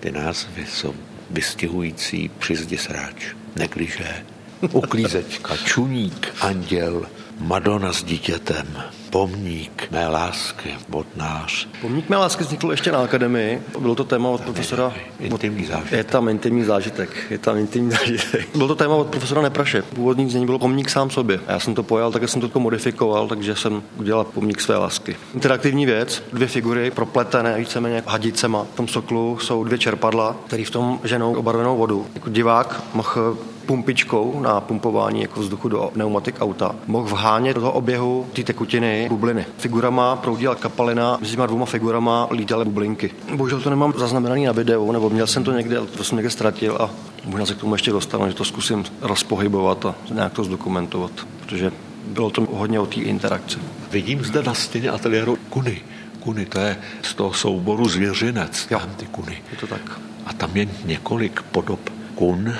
ty 0.00 0.12
názvy 0.12 0.66
jsou 0.72 0.94
vystihující 1.30 2.30
přizdi 2.38 2.78
sráč, 2.78 3.26
negliže, 3.56 4.24
uklízečka, 4.72 5.56
čuník, 5.56 6.34
anděl, 6.40 7.06
Madonna 7.38 7.92
s 7.92 8.02
dítětem, 8.02 8.82
pomník 9.10 9.88
mé 9.90 10.08
lásky, 10.08 10.74
vodnář. 10.88 11.68
Pomník 11.80 12.08
mé 12.08 12.16
lásky 12.16 12.44
vznikl 12.44 12.70
ještě 12.70 12.92
na 12.92 13.02
akademii. 13.02 13.62
Bylo 13.78 13.94
to 13.94 14.04
téma 14.04 14.28
od 14.28 14.40
profesora... 14.40 14.92
Intimní 15.20 15.66
zážitek. 15.66 15.92
Je 15.92 16.04
tam 16.04 16.28
intimní 16.28 16.64
zážitek. 16.64 17.10
Je 17.30 17.38
tam 17.38 17.56
intimní 17.56 17.90
zážitek. 17.90 18.48
Bylo 18.54 18.68
to 18.68 18.74
téma 18.74 18.94
od 18.94 19.06
profesora 19.06 19.42
Nepraše. 19.42 19.82
Původní 19.82 20.30
znění 20.30 20.46
bylo 20.46 20.58
pomník 20.58 20.90
sám 20.90 21.10
sobě. 21.10 21.40
A 21.46 21.52
já 21.52 21.60
jsem 21.60 21.74
to 21.74 21.82
pojal, 21.82 22.12
tak 22.12 22.28
jsem 22.28 22.40
to 22.40 22.60
modifikoval, 22.60 23.28
takže 23.28 23.56
jsem 23.56 23.82
udělal 23.96 24.24
pomník 24.24 24.60
své 24.60 24.76
lásky. 24.76 25.16
Interaktivní 25.34 25.86
věc, 25.86 26.22
dvě 26.32 26.48
figury 26.48 26.90
propletené 26.90 27.58
víceméně 27.58 28.02
hadicema. 28.06 28.66
V 28.72 28.76
tom 28.76 28.88
soklu 28.88 29.38
jsou 29.38 29.64
dvě 29.64 29.78
čerpadla, 29.78 30.36
které 30.46 30.64
v 30.64 30.70
tom 30.70 31.00
ženou 31.04 31.34
obarvenou 31.34 31.76
vodu. 31.76 32.06
Jako 32.14 32.30
divák 32.30 32.82
mohl 32.94 33.36
pumpičkou 33.66 34.40
na 34.40 34.60
pumpování 34.60 35.22
jako 35.22 35.40
vzduchu 35.40 35.68
do 35.68 35.90
pneumatik 35.92 36.34
auta 36.40 36.74
mohl 36.86 37.08
vhánět 37.08 37.54
do 37.54 37.60
toho 37.60 37.72
oběhu 37.72 38.26
ty 38.32 38.44
tekutiny 38.44 38.99
bubliny. 39.08 39.46
Figurama 39.58 40.16
proudila 40.16 40.54
kapalina, 40.54 41.18
mezi 41.20 41.32
těma 41.32 41.46
dvouma 41.46 41.66
figurama 41.66 42.28
lítaly 42.30 42.64
bublinky. 42.64 43.10
Bohužel 43.34 43.60
to 43.60 43.70
nemám 43.70 43.92
zaznamenaný 43.96 44.44
na 44.44 44.52
videu, 44.52 44.92
nebo 44.92 45.10
měl 45.10 45.26
jsem 45.26 45.44
to 45.44 45.52
někde, 45.52 45.80
to 45.96 46.04
jsem 46.04 46.16
někde 46.16 46.30
ztratil 46.30 46.76
a 46.76 46.90
možná 47.24 47.46
se 47.46 47.54
k 47.54 47.58
tomu 47.58 47.74
ještě 47.74 47.90
dostanu, 47.90 48.28
že 48.28 48.34
to 48.34 48.44
zkusím 48.44 48.84
rozpohybovat 49.00 49.86
a 49.86 49.94
nějak 50.14 50.32
to 50.32 50.44
zdokumentovat, 50.44 51.10
protože 51.40 51.72
bylo 52.06 52.30
to 52.30 52.46
hodně 52.52 52.80
o 52.80 52.86
té 52.86 53.00
interakci. 53.00 53.58
Vidím 53.90 54.24
zde 54.24 54.42
na 54.42 54.54
stěně 54.54 54.90
ateliéru 54.90 55.38
kuny. 55.48 55.80
Kuny, 56.20 56.46
to 56.46 56.58
je 56.58 56.76
z 57.02 57.14
toho 57.14 57.32
souboru 57.32 57.88
zvěřinec, 57.88 58.66
jo. 58.70 58.78
tam 58.78 58.90
ty 58.96 59.06
kuny. 59.06 59.42
Je 59.50 59.56
to 59.56 59.66
tak. 59.66 60.00
A 60.26 60.32
tam 60.32 60.50
je 60.54 60.68
několik 60.84 61.42
podob 61.42 61.80
kun, 62.14 62.54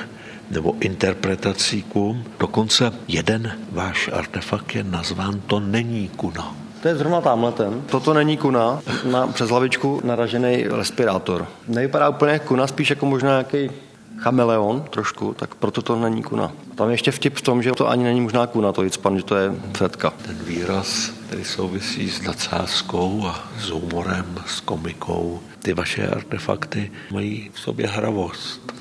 nebo 0.51 0.75
interpretací 0.81 1.83
kum. 1.83 2.25
Dokonce 2.41 2.93
jeden 3.09 3.53
váš 3.73 4.11
artefakt 4.13 4.75
je 4.75 4.85
nazván 4.85 5.41
To 5.47 5.61
není 5.61 6.09
kuna. 6.17 6.55
To 6.83 6.89
je 6.89 6.97
zrovna 6.97 7.21
tamhle 7.21 7.53
ten. 7.53 7.83
Toto 7.91 8.15
není 8.15 8.37
kuna, 8.37 8.81
má 9.11 9.27
přes 9.27 9.51
hlavičku 9.51 10.01
naražený 10.05 10.65
respirátor. 10.65 11.47
Nevypadá 11.69 12.09
úplně 12.09 12.33
jak 12.33 12.45
kuna, 12.45 12.67
spíš 12.67 12.91
jako 12.91 13.07
možná 13.07 13.29
nějaký 13.29 13.71
chameleon 14.17 14.85
trošku, 14.91 15.35
tak 15.35 15.55
proto 15.55 15.83
to 15.83 15.97
není 15.97 16.23
kuna. 16.23 16.53
Tam 16.75 16.89
je 16.89 16.95
ještě 16.95 17.11
vtip 17.11 17.37
v 17.37 17.43
tom, 17.43 17.63
že 17.63 17.73
to 17.73 17.89
ani 17.89 18.05
není 18.05 18.21
možná 18.21 18.47
kuna, 18.47 18.73
to 18.73 18.83
pan, 19.03 19.17
že 19.17 19.25
to 19.25 19.37
je 19.37 19.53
fetka. 19.77 20.13
Ten 20.27 20.37
výraz, 20.47 21.11
který 21.27 21.45
souvisí 21.45 22.11
s 22.11 22.23
nadsázkou 22.23 23.27
a 23.27 23.49
s 23.59 23.71
humorem, 23.71 24.35
s 24.47 24.61
komikou, 24.61 25.41
ty 25.59 25.75
vaše 25.75 26.09
artefakty 26.09 26.93
mají 27.11 27.51
v 27.53 27.61
sobě 27.61 27.87
hravost 27.87 28.80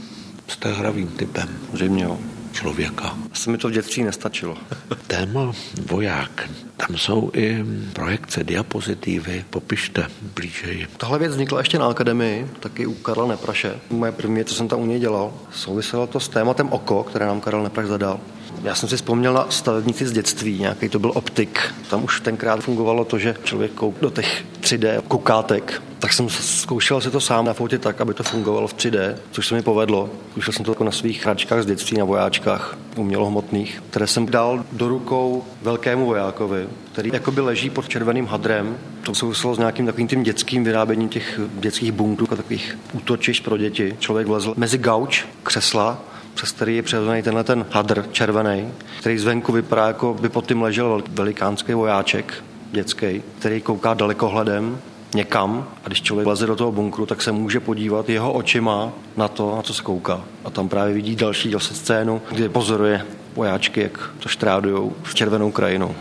jste 0.50 0.74
hravým 0.74 1.08
typem. 1.08 1.50
Zřejmě 1.74 2.04
jo. 2.04 2.20
Člověka. 2.52 3.18
Asi 3.32 3.50
mi 3.50 3.58
to 3.58 3.68
v 3.68 3.72
dětství 3.72 4.04
nestačilo. 4.04 4.58
Téma 5.08 5.52
voják. 5.88 6.50
Tam 6.78 6.98
jsou 6.98 7.32
i 7.34 7.66
projekce, 7.94 8.44
diapozitivy. 8.44 9.46
Popište 9.50 10.06
blížeji. 10.36 10.88
Tahle 10.98 11.20
věc 11.20 11.32
vznikla 11.32 11.60
ještě 11.60 11.80
na 11.80 11.88
akademii, 11.88 12.48
taky 12.60 12.86
u 12.86 12.94
Karla 12.94 13.28
Nepraše. 13.28 13.76
Moje 13.90 14.12
první, 14.12 14.46
co 14.46 14.56
jsem 14.56 14.68
tam 14.68 14.80
u 14.80 14.86
něj 14.86 15.00
dělal, 15.00 15.34
souviselo 15.52 16.08
to 16.08 16.20
s 16.20 16.30
tématem 16.30 16.70
oko, 16.70 17.04
které 17.04 17.26
nám 17.26 17.42
Karel 17.42 17.64
Nepraš 17.64 17.88
zadal. 17.88 18.20
Já 18.64 18.76
jsem 18.76 18.90
si 18.90 18.96
vzpomněl 18.96 19.34
na 19.34 19.46
stavebnici 19.50 20.08
z 20.08 20.12
dětství, 20.12 20.60
nějaký 20.60 20.90
to 20.90 21.00
byl 21.00 21.12
optik. 21.16 21.60
Tam 21.90 22.04
už 22.04 22.22
tenkrát 22.22 22.64
fungovalo 22.64 23.06
to, 23.06 23.20
že 23.20 23.36
člověk 23.44 23.72
kouk 23.72 24.00
do 24.02 24.10
těch 24.10 24.44
3D 24.62 25.02
koukátek, 25.08 25.82
tak 26.00 26.14
jsem 26.14 26.30
zkoušel 26.30 27.02
si 27.02 27.12
to 27.12 27.22
sám 27.22 27.46
na 27.46 27.54
fotě 27.54 27.78
tak, 27.78 28.02
aby 28.02 28.14
to 28.14 28.24
fungovalo 28.24 28.68
v 28.68 28.76
3D, 28.76 29.16
což 29.32 29.48
se 29.48 29.56
mi 29.56 29.62
povedlo. 29.62 30.10
Zkoušel 30.32 30.54
jsem 30.54 30.66
to 30.66 30.72
jako 30.72 30.84
na 30.84 30.92
svých 30.92 31.26
hračkách 31.26 31.64
z 31.64 31.66
dětství, 31.66 31.98
na 31.98 32.06
vojáčkách 32.06 32.78
umělohmotných, 32.96 33.84
které 33.90 34.08
jsem 34.08 34.26
dal 34.26 34.66
do 34.72 34.88
rukou 34.88 35.44
velkému 35.62 36.06
vojákovi, 36.06 36.68
který 36.92 37.10
jakoby 37.14 37.42
leží 37.42 37.70
pod 37.70 37.90
červeným 37.90 38.26
hadrem. 38.26 38.78
To 39.04 39.16
souviselo 39.16 39.56
s 39.56 39.58
nějakým 39.58 39.86
takovým 39.86 40.08
tím 40.08 40.24
dětským 40.24 40.64
vyráběním 40.64 41.10
těch 41.10 41.40
dětských 41.60 41.92
bunkrů, 41.92 42.28
takových 42.28 42.78
útočišť 42.94 43.44
pro 43.44 43.58
děti. 43.58 43.96
Člověk 44.00 44.28
vlezl 44.28 44.54
mezi 44.58 44.78
gauč, 44.78 45.26
křesla 45.44 46.02
přes 46.34 46.52
který 46.52 46.76
je 46.76 46.84
přehozený 46.84 47.22
tenhle 47.22 47.44
ten 47.44 47.66
hadr 47.72 48.06
červený, 48.12 48.72
který 49.00 49.18
zvenku 49.18 49.52
vypadá, 49.52 49.88
jako 49.88 50.14
by 50.14 50.30
pod 50.30 50.48
tím 50.48 50.62
ležel 50.62 51.04
velikánský 51.10 51.74
vojáček 51.74 52.44
dětský, 52.72 53.24
který 53.40 53.62
kouká 53.62 53.94
dalekohledem 53.94 54.78
někam 55.16 55.68
a 55.86 55.88
když 55.88 56.02
člověk 56.02 56.28
leze 56.28 56.46
do 56.46 56.56
toho 56.56 56.72
bunkru, 56.72 57.06
tak 57.06 57.22
se 57.22 57.32
může 57.32 57.60
podívat 57.60 58.10
jeho 58.10 58.34
očima 58.34 58.92
na 59.18 59.28
to, 59.28 59.56
na 59.56 59.62
co 59.62 59.74
se 59.74 59.84
kouká. 59.84 60.24
A 60.46 60.50
tam 60.50 60.70
právě 60.70 60.94
vidí 60.94 61.16
další 61.16 61.52
zase 61.52 61.74
scénu, 61.74 62.22
kde 62.32 62.50
pozoruje 62.50 63.06
vojáčky, 63.36 63.82
jak 63.82 64.10
to 64.20 64.30
štrádují 64.30 64.92
s 65.10 65.14
červenou 65.14 65.52
krajinou. 65.52 65.96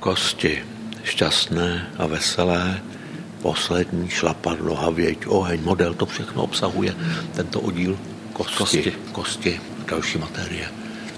Kosti 0.00 0.64
šťastné 1.04 1.86
a 1.98 2.06
veselé 2.06 2.80
poslední 3.42 4.08
šlapadlo, 4.08 4.74
havěť, 4.74 5.18
oheň, 5.26 5.60
model, 5.62 5.94
to 5.94 6.06
všechno 6.06 6.42
obsahuje 6.42 6.96
tento 7.34 7.60
oddíl 7.60 7.98
kosti, 8.32 8.54
kosti, 8.54 8.92
kosti 9.12 9.60
další 9.86 10.18
materie, 10.18 10.68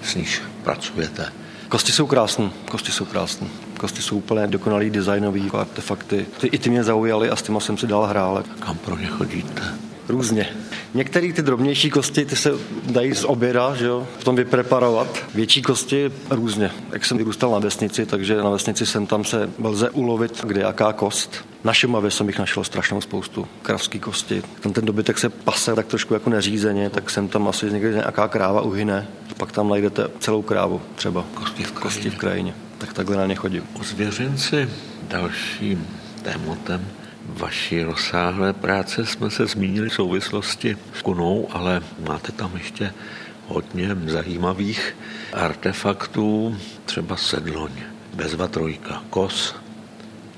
s 0.02 0.14
níž 0.14 0.42
pracujete. 0.64 1.32
Kosti 1.68 1.92
jsou 1.92 2.06
krásné, 2.06 2.50
kosti 2.70 2.92
jsou 2.92 3.04
krásné. 3.04 3.46
Kosti 3.78 4.02
jsou 4.02 4.16
úplně 4.16 4.46
dokonalý 4.46 4.90
designový 4.90 5.50
artefakty. 5.52 6.26
Ty, 6.40 6.46
I 6.46 6.58
ty 6.58 6.70
mě 6.70 6.84
zaujaly 6.84 7.30
a 7.30 7.36
s 7.36 7.42
těma 7.42 7.60
jsem 7.60 7.78
si 7.78 7.86
dál 7.86 8.06
hrál. 8.06 8.44
Kam 8.60 8.76
pro 8.76 8.98
ně 8.98 9.06
chodíte? 9.06 9.62
Různě. 10.08 10.46
Některé 10.94 11.32
ty 11.32 11.42
drobnější 11.42 11.90
kosti 11.90 12.24
ty 12.24 12.36
se 12.36 12.50
dají 12.90 13.14
z 13.14 13.24
oběda, 13.24 13.74
že 13.74 13.86
jo, 13.86 14.08
potom 14.16 14.36
vypreparovat. 14.36 15.24
Větší 15.34 15.62
kosti 15.62 16.12
různě. 16.30 16.70
Jak 16.92 17.04
jsem 17.04 17.18
vyrůstal 17.18 17.50
na 17.50 17.58
vesnici, 17.58 18.06
takže 18.06 18.36
na 18.36 18.50
vesnici 18.50 18.86
jsem 18.86 19.06
tam 19.06 19.24
se 19.24 19.50
lze 19.64 19.90
ulovit 19.90 20.44
kde 20.44 20.60
jaká 20.60 20.92
kost. 20.92 21.44
Na 21.64 21.72
Šumavě 21.72 22.10
jsem 22.10 22.26
jich 22.26 22.38
našel 22.38 22.64
strašnou 22.64 23.00
spoustu. 23.00 23.48
Kravský 23.62 23.98
kosti. 23.98 24.42
Tam 24.60 24.72
ten 24.72 24.84
dobytek 24.84 25.18
se 25.18 25.28
pase 25.28 25.74
tak 25.74 25.86
trošku 25.86 26.14
jako 26.14 26.30
neřízeně, 26.30 26.90
tak 26.90 27.10
jsem 27.10 27.28
tam 27.28 27.48
asi 27.48 27.70
někde 27.70 27.90
nějaká 27.90 28.28
kráva 28.28 28.60
uhyne. 28.60 29.08
Pak 29.36 29.52
tam 29.52 29.68
najdete 29.68 30.08
celou 30.20 30.42
krávu 30.42 30.80
třeba. 30.94 31.24
Kosti 31.34 31.64
v 31.64 31.72
krajině. 31.72 31.80
Kosti 31.80 32.10
v 32.10 32.16
krajině. 32.18 32.54
Tak 32.78 32.92
takhle 32.92 33.16
na 33.16 33.26
ně 33.26 33.34
chodím. 33.34 33.62
O 33.80 33.84
zvěřenci 33.84 34.68
dalším 35.08 35.86
tématem 36.22 36.86
vaší 37.28 37.82
rozsáhlé 37.82 38.52
práce 38.52 39.06
jsme 39.06 39.30
se 39.30 39.46
zmínili 39.46 39.88
v 39.88 39.94
souvislosti 39.94 40.76
s 40.94 41.02
kunou, 41.02 41.48
ale 41.50 41.82
máte 42.08 42.32
tam 42.32 42.50
ještě 42.54 42.92
hodně 43.46 43.96
zajímavých 44.06 44.96
artefaktů, 45.32 46.56
třeba 46.84 47.16
sedloň, 47.16 47.70
bezva 48.14 48.48
trojka, 48.48 49.02
kos, 49.10 49.56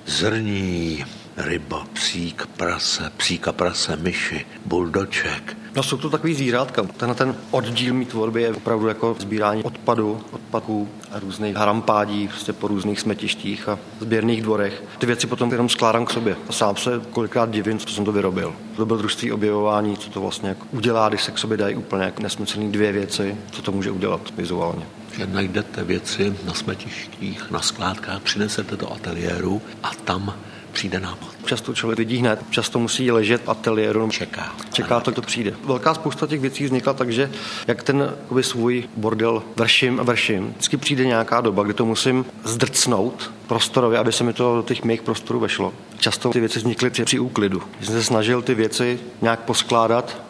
zrní, 0.06 1.04
ryba, 1.40 1.86
psík, 1.92 2.46
prase, 2.56 3.12
psíka, 3.16 3.52
prase, 3.52 3.96
myši, 3.96 4.46
buldoček. 4.66 5.56
No 5.76 5.82
jsou 5.82 5.96
to 5.96 6.10
takový 6.10 6.34
zvířátka. 6.34 6.82
Tenhle 6.82 7.14
ten 7.14 7.36
oddíl 7.50 7.94
mý 7.94 8.06
tvorby 8.06 8.42
je 8.42 8.52
opravdu 8.52 8.88
jako 8.88 9.16
sbírání 9.18 9.64
odpadu, 9.64 10.20
odpadků 10.30 10.88
a 11.12 11.18
různých 11.18 11.56
harampádí 11.56 12.28
prostě 12.28 12.52
po 12.52 12.68
různých 12.68 13.00
smetištích 13.00 13.68
a 13.68 13.78
sběrných 14.00 14.42
dvorech. 14.42 14.82
Ty 14.98 15.06
věci 15.06 15.26
potom 15.26 15.52
jenom 15.52 15.68
skládám 15.68 16.04
k 16.04 16.10
sobě. 16.10 16.36
A 16.48 16.52
sám 16.52 16.76
se 16.76 17.00
kolikrát 17.10 17.50
divím, 17.50 17.78
co 17.78 17.94
jsem 17.94 18.04
to 18.04 18.12
vyrobil. 18.12 18.54
To 18.76 18.86
bylo 18.86 18.98
družství 18.98 19.32
objevování, 19.32 19.96
co 19.96 20.10
to 20.10 20.20
vlastně 20.20 20.48
jako 20.48 20.66
udělá, 20.70 21.08
když 21.08 21.22
se 21.22 21.32
k 21.32 21.38
sobě 21.38 21.56
dají 21.56 21.76
úplně 21.76 22.04
jako 22.04 22.22
nesmyslný 22.22 22.72
dvě 22.72 22.92
věci, 22.92 23.36
co 23.50 23.62
to 23.62 23.72
může 23.72 23.90
udělat 23.90 24.20
vizuálně. 24.36 24.86
Že 25.16 25.26
najdete 25.26 25.84
věci 25.84 26.36
na 26.44 26.54
smetištích, 26.54 27.50
na 27.50 27.60
skládkách, 27.60 28.22
přinesete 28.22 28.76
do 28.76 28.92
ateliéru 28.92 29.62
a 29.82 29.90
tam 30.04 30.34
přijde 30.72 31.00
nápad. 31.00 31.28
Často 31.44 31.74
člověk 31.74 31.98
vidí 31.98 32.16
hned, 32.16 32.44
často 32.50 32.78
musí 32.78 33.10
ležet 33.10 33.42
v 33.44 33.48
ateliéru. 33.48 34.10
Čeká. 34.10 34.54
Čeká 34.72 35.00
to, 35.00 35.12
to 35.12 35.22
přijde. 35.22 35.54
Velká 35.64 35.94
spousta 35.94 36.26
těch 36.26 36.40
věcí 36.40 36.64
vznikla 36.64 36.92
tak, 36.92 37.12
že 37.12 37.30
jak 37.66 37.82
ten 37.82 38.14
jakoby, 38.22 38.42
svůj 38.42 38.88
bordel 38.96 39.42
vrším 39.56 40.00
a 40.00 40.02
vrším, 40.02 40.48
vždycky 40.48 40.76
přijde 40.76 41.06
nějaká 41.06 41.40
doba, 41.40 41.62
kdy 41.62 41.74
to 41.74 41.86
musím 41.86 42.24
zdrcnout 42.44 43.32
prostorově, 43.46 43.98
aby 43.98 44.12
se 44.12 44.24
mi 44.24 44.32
to 44.32 44.56
do 44.56 44.62
těch 44.62 44.84
mých 44.84 45.02
prostorů 45.02 45.40
vešlo. 45.40 45.72
Často 45.98 46.30
ty 46.30 46.40
věci 46.40 46.58
vznikly 46.58 46.90
při 46.90 47.18
úklidu. 47.18 47.62
Jsem 47.82 47.94
se 47.94 48.04
snažil 48.04 48.42
ty 48.42 48.54
věci 48.54 49.00
nějak 49.22 49.40
poskládat, 49.40 50.22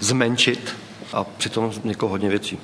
zmenšit 0.00 0.76
a 1.12 1.24
přitom 1.24 1.68
vzniklo 1.68 2.08
hodně 2.08 2.28
věcí. 2.28 2.58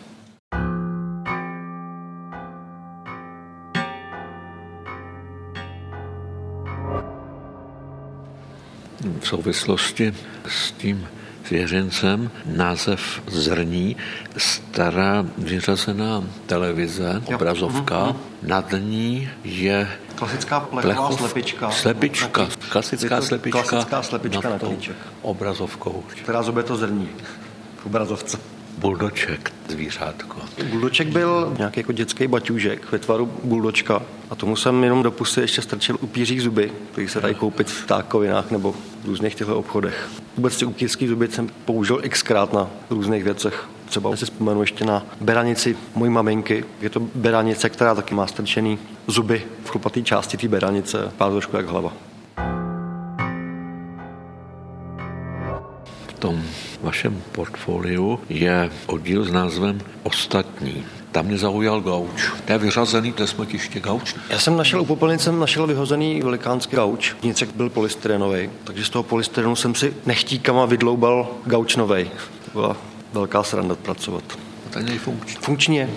V 9.20 9.28
souvislosti 9.28 10.14
s 10.48 10.72
tím 10.72 11.06
zvěřencem 11.48 12.30
název 12.46 13.22
Zrní, 13.26 13.96
stará 14.36 15.26
vyřazená 15.38 16.24
televize, 16.46 17.22
Jo. 17.28 17.36
obrazovka, 17.36 18.04
Mhm, 18.06 18.16
nad 18.42 18.74
ní 18.78 19.28
je 19.44 19.88
Klasická 20.14 20.60
plechová 20.60 21.08
plechov- 21.10 21.16
slepička. 21.18 21.70
Slepička, 21.70 22.48
klasická 22.68 23.20
slepička, 23.22 23.62
klasická 23.62 24.02
slepička 24.02 24.48
na 24.50 24.58
obrazovkou. 25.22 26.04
která 26.22 26.42
zobě 26.42 26.62
to 26.62 26.76
zrní 26.76 27.08
v 27.82 27.86
obrazovce. 27.86 28.38
Buldoček, 28.78 29.52
zvířátko. 29.68 30.36
Buldoček 30.70 31.08
byl 31.08 31.54
nějaký 31.58 31.80
jako 31.80 31.92
dětský 31.92 32.26
baťůžek 32.26 32.92
ve 32.92 32.98
tvaru 32.98 33.30
buldočka 33.44 34.02
a 34.30 34.34
tomu 34.34 34.56
jsem 34.56 34.84
jenom 34.84 35.02
do 35.02 35.10
pusy 35.10 35.40
ještě 35.40 35.62
strčil 35.62 35.96
upíří 36.00 36.40
zuby, 36.40 36.72
který 36.92 37.08
se 37.08 37.20
dají 37.20 37.34
koupit 37.34 37.70
v 37.70 37.86
tákovinách 37.86 38.50
nebo 38.50 38.72
v 38.72 39.06
různých 39.06 39.34
těchto 39.34 39.58
obchodech. 39.58 40.08
Vůbec 40.36 40.56
ty 40.56 40.64
upířský 40.64 41.08
zuby 41.08 41.28
jsem 41.28 41.48
použil 41.64 42.02
xkrát 42.08 42.52
na 42.52 42.70
různých 42.90 43.24
věcech. 43.24 43.68
Třeba 43.86 44.16
si 44.16 44.24
vzpomenu 44.24 44.60
ještě 44.60 44.84
na 44.84 45.06
beranici 45.20 45.76
mojí 45.94 46.10
maminky. 46.10 46.64
Je 46.80 46.90
to 46.90 47.00
beranice, 47.14 47.70
která 47.70 47.94
taky 47.94 48.14
má 48.14 48.26
strčený 48.26 48.78
zuby 49.06 49.42
v 49.64 49.70
chlupatý 49.70 50.04
části 50.04 50.36
té 50.36 50.48
beranice. 50.48 51.12
Pár 51.16 51.30
trošku 51.30 51.56
jak 51.56 51.66
hlava. 51.66 51.92
Tom 56.20 56.42
vašem 56.82 57.22
portfoliu 57.32 58.20
je 58.28 58.70
oddíl 58.86 59.24
s 59.24 59.32
názvem 59.32 59.80
Ostatní. 60.02 60.84
Tam 61.12 61.26
mě 61.26 61.38
zaujal 61.38 61.80
gauč. 61.80 62.30
To 62.44 62.52
je 62.52 62.58
vyřazený, 62.58 63.12
to 63.12 63.22
je 63.22 63.26
smetiště 63.26 63.80
gauč. 63.80 64.14
Já 64.30 64.38
jsem 64.38 64.56
našel 64.56 64.80
u 64.80 64.84
popelnice 64.84 65.32
našel 65.32 65.66
vyhozený 65.66 66.20
velikánský 66.20 66.76
gauč. 66.76 67.16
Vnitřek 67.22 67.54
byl 67.54 67.70
polystyrenový, 67.70 68.50
takže 68.64 68.84
z 68.84 68.90
toho 68.90 69.02
polystyrenu 69.02 69.56
jsem 69.56 69.74
si 69.74 69.94
nechtíkama 70.06 70.66
vydloubal 70.66 71.28
gauč 71.46 71.76
novej. 71.76 72.10
To 72.44 72.50
byla 72.60 72.76
velká 73.12 73.42
sranda 73.42 73.74
pracovat. 73.74 74.24
To 74.70 74.78
je 74.78 74.84
nejfunkční. 74.84 75.40
Funkční 75.40 75.76
je. 75.76 75.90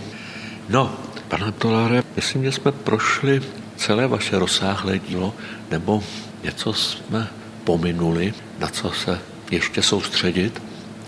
No, 0.70 0.92
pane 1.28 1.52
Tolare, 1.52 2.04
myslím, 2.16 2.44
že 2.44 2.52
jsme 2.52 2.72
prošli 2.72 3.42
celé 3.76 4.08
vaše 4.08 4.40
rozsáhlé 4.40 5.00
dílo, 5.00 5.34
nebo 5.72 6.04
něco 6.44 6.74
jsme 6.74 7.28
pominuli, 7.64 8.34
na 8.60 8.68
co 8.68 8.92
se 8.92 9.20
ještě 9.54 9.82
soustředit, 9.82 10.62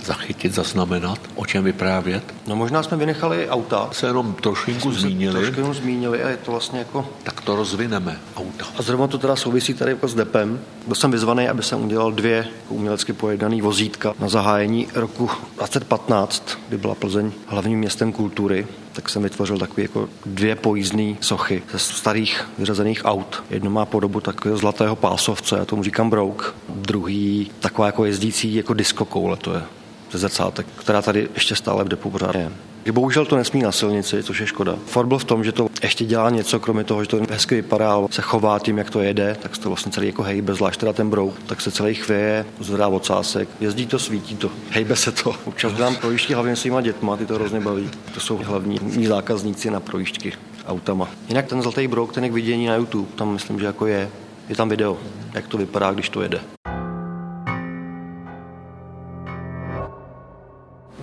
zachytit, 0.06 0.54
zaznamenat, 0.54 1.20
o 1.36 1.46
čem 1.46 1.64
vyprávět. 1.64 2.35
No 2.48 2.56
možná 2.56 2.84
jsme 2.84 2.98
vynechali 2.98 3.50
auta. 3.50 3.90
Se 3.92 4.08
jenom 4.08 4.34
trošinku 4.34 4.92
Jsme 4.92 5.02
zmínili, 5.02 5.34
Trošku 5.34 5.60
jenom 5.60 5.74
zmínili 5.74 6.24
a 6.24 6.30
je 6.30 6.38
to 6.38 6.52
vlastně 6.52 6.80
jako... 6.80 7.10
tak 7.24 7.42
to 7.42 7.56
rozvineme 7.56 8.20
auta. 8.36 8.66
A 8.78 8.82
zrovna 8.82 9.08
to 9.08 9.18
teda 9.18 9.36
souvisí 9.36 9.74
tady 9.74 9.92
jako 9.92 10.08
s 10.08 10.16
depem. 10.16 10.60
Byl 10.88 10.96
jsem 10.96 11.12
vyzvaný, 11.12 11.50
aby 11.50 11.64
jsem 11.64 11.84
udělal 11.86 12.12
dvě 12.12 12.36
jako 12.36 12.74
umělecky 12.74 13.14
pojednaný 13.14 13.62
vozítka 13.62 14.14
na 14.20 14.30
zahájení 14.30 14.88
roku 14.96 15.30
2015, 15.56 16.58
kdy 16.68 16.78
byla 16.78 16.96
Plzeň 16.96 17.32
hlavním 17.48 17.80
městem 17.80 18.12
kultury 18.12 18.68
tak 18.96 19.10
jsem 19.10 19.24
vytvořil 19.24 19.58
takové 19.58 19.82
jako 19.82 20.10
dvě 20.26 20.56
pojízdné 20.56 21.16
sochy 21.22 21.64
ze 21.72 21.80
starých 21.80 22.50
vyřazených 22.58 23.02
aut. 23.06 23.44
Jedno 23.50 23.70
má 23.70 23.86
podobu 23.86 24.22
takového 24.22 24.58
zlatého 24.58 24.96
pásovce, 24.96 25.58
já 25.58 25.66
tomu 25.66 25.84
říkám 25.84 26.10
brouk. 26.10 26.56
Druhý 26.70 27.52
taková 27.60 27.86
jako 27.86 28.06
jezdící 28.06 28.56
jako 28.56 28.74
disco 28.74 29.06
koule 29.06 29.38
to 29.38 29.54
je 29.54 29.62
ze 30.12 30.18
zrcátek, 30.18 30.68
která 30.76 31.02
tady 31.02 31.30
ještě 31.34 31.56
stále 31.56 31.84
v 31.84 31.88
depu 31.88 32.10
pořád 32.10 32.36
je. 32.36 32.52
Bohužel 32.92 33.26
to 33.26 33.36
nesmí 33.36 33.62
na 33.62 33.72
silnici, 33.72 34.24
což 34.24 34.40
je 34.40 34.48
škoda. 34.48 34.76
Ford 34.86 35.08
byl 35.08 35.18
v 35.18 35.24
tom, 35.24 35.44
že 35.44 35.52
to 35.52 35.68
ještě 35.84 36.06
dělá 36.06 36.30
něco, 36.30 36.60
kromě 36.60 36.84
toho, 36.84 37.04
že 37.04 37.10
to 37.10 37.20
hezky 37.30 37.56
vypadá, 37.56 37.98
se 38.12 38.22
chová 38.22 38.60
tím, 38.60 38.78
jak 38.78 38.90
to 38.90 39.02
jede, 39.02 39.38
tak 39.42 39.56
se 39.56 39.62
to 39.62 39.70
vlastně 39.70 39.92
celý 39.92 40.08
jako 40.08 40.24
hejbe, 40.24 40.54
zvlášť 40.54 40.80
teda 40.80 40.94
ten 40.94 41.10
brouk, 41.10 41.36
tak 41.46 41.62
se 41.62 41.72
celý 41.72 41.94
chvěje, 41.96 42.46
zvedá 42.60 42.88
ocásek, 42.88 43.50
jezdí 43.60 43.88
to, 43.88 44.00
svítí 44.00 44.36
to, 44.36 44.52
hejbe 44.70 44.96
se 44.96 45.12
to. 45.12 45.36
Občas 45.46 45.74
dám 45.74 45.96
projížďky 45.96 46.34
hlavně 46.34 46.56
svýma 46.56 46.82
dětma, 46.82 47.18
ty 47.18 47.26
to 47.26 47.34
hrozně 47.34 47.60
baví. 47.60 47.90
To 48.14 48.20
jsou 48.20 48.38
hlavní 48.38 48.80
mý 48.82 49.06
zákazníci 49.06 49.72
na 49.72 49.80
projížďky 49.80 50.34
autama. 50.68 51.10
Jinak 51.28 51.46
ten 51.48 51.62
zlatý 51.62 51.88
brouk, 51.88 52.14
ten 52.14 52.24
je 52.24 52.30
k 52.30 52.34
vidění 52.34 52.66
na 52.66 52.76
YouTube, 52.76 53.12
tam 53.16 53.34
myslím, 53.34 53.60
že 53.60 53.66
jako 53.66 53.86
je, 53.86 54.10
je 54.50 54.56
tam 54.56 54.70
video, 54.70 54.98
jak 55.34 55.48
to 55.48 55.58
vypadá, 55.58 55.92
když 55.92 56.10
to 56.10 56.22
jede. 56.22 56.55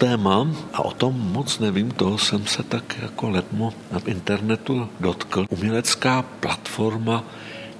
Téma 0.02 0.50
a 0.74 0.82
o 0.82 0.90
tom 0.90 1.14
moc 1.14 1.58
nevím, 1.58 1.90
toho 1.90 2.18
jsem 2.18 2.46
se 2.46 2.62
tak 2.62 2.98
jako 3.02 3.30
letmo 3.30 3.72
na 3.92 4.00
internetu 4.06 4.88
dotkl. 5.00 5.46
Umělecká 5.50 6.22
platforma 6.22 7.24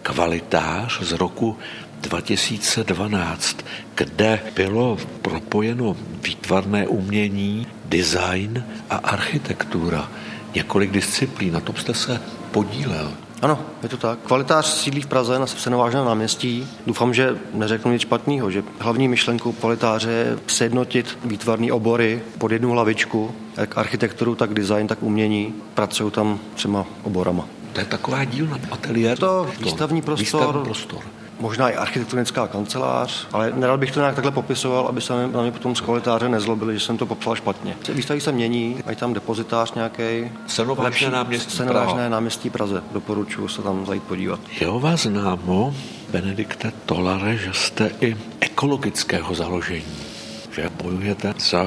Kvalitář 0.03 1.03
z 1.03 1.13
roku 1.13 1.59
2012, 2.01 3.57
kde 3.95 4.41
bylo 4.55 4.97
propojeno 5.23 5.97
výtvarné 6.23 6.87
umění, 6.87 7.67
design 7.85 8.65
a 8.91 8.97
architektura. 8.97 10.09
Několik 10.55 10.91
disciplín, 10.91 11.53
na 11.53 11.61
tom 11.61 11.77
jste 11.77 11.95
se 11.95 12.21
podílel. 12.51 13.13
Ano, 13.43 13.59
je 13.83 13.89
to 13.89 13.97
tak. 13.97 14.19
Kvalitář 14.19 14.67
sídlí 14.67 15.01
v 15.01 15.07
Praze 15.07 15.39
na 15.39 15.47
Senovážném 15.47 16.05
náměstí. 16.05 16.69
Doufám, 16.87 17.15
že 17.15 17.39
neřeknu 17.55 17.93
nic 17.93 18.03
špatného, 18.03 18.51
že 18.51 18.63
hlavní 18.79 19.09
myšlenkou 19.09 19.53
kvalitáře 19.53 20.11
je 20.11 20.39
sjednotit 20.47 21.19
výtvarné 21.25 21.73
obory 21.73 22.23
pod 22.39 22.53
jednu 22.53 22.71
hlavičku, 22.71 23.35
jak 23.57 23.79
architekturu, 23.79 24.35
tak 24.35 24.55
design, 24.55 24.87
tak 24.87 25.03
umění. 25.03 25.55
Pracují 25.75 26.11
tam 26.11 26.39
třema 26.55 26.87
oborama. 27.03 27.45
To 27.73 27.81
je 27.81 27.87
taková 27.87 28.25
dílna, 28.25 28.59
ateliér. 28.71 29.19
To 29.19 29.47
výstavní 29.59 30.03
prostor, 30.03 30.41
Výstavní 30.41 30.65
prostor. 30.65 31.01
Možná 31.43 31.71
i 31.71 31.77
architektonická 31.77 32.47
kancelář, 32.47 33.27
ale 33.33 33.53
nerad 33.55 33.81
bych 33.81 33.91
to 33.91 34.01
nějak 34.01 34.15
takhle 34.15 34.31
popisoval, 34.33 34.87
aby 34.87 35.01
se 35.01 35.29
na 35.29 35.43
mě 35.43 35.53
potom 35.53 35.77
z 35.77 35.81
kvalitáře 35.81 36.29
nezlobili, 36.29 36.75
že 36.75 36.81
jsem 36.81 36.99
to 36.99 37.07
popsal 37.07 37.35
špatně. 37.37 37.77
Výstavy 37.93 38.21
se 38.21 38.33
mění, 38.33 38.83
mají 38.87 38.97
tam 38.97 39.13
depozitář 39.13 39.75
nějaký. 39.75 40.31
Senovážné 40.47 41.11
náměstí 41.11 41.57
Senovážné 41.57 41.93
Praha. 41.95 42.09
náměstí 42.09 42.51
Praze. 42.51 42.83
Doporučuji 42.93 43.49
se 43.49 43.63
tam 43.63 43.87
zajít 43.87 44.03
podívat. 44.03 44.41
Je 44.61 44.69
o 44.69 44.81
vás 44.81 45.03
známo, 45.03 45.75
Benedikte 46.11 46.73
Tolare, 46.87 47.37
že 47.37 47.51
jste 47.53 47.91
i 48.01 48.17
ekologického 48.41 49.35
založení. 49.35 49.85
že 50.55 50.71
bojujete 50.83 51.35
za 51.39 51.65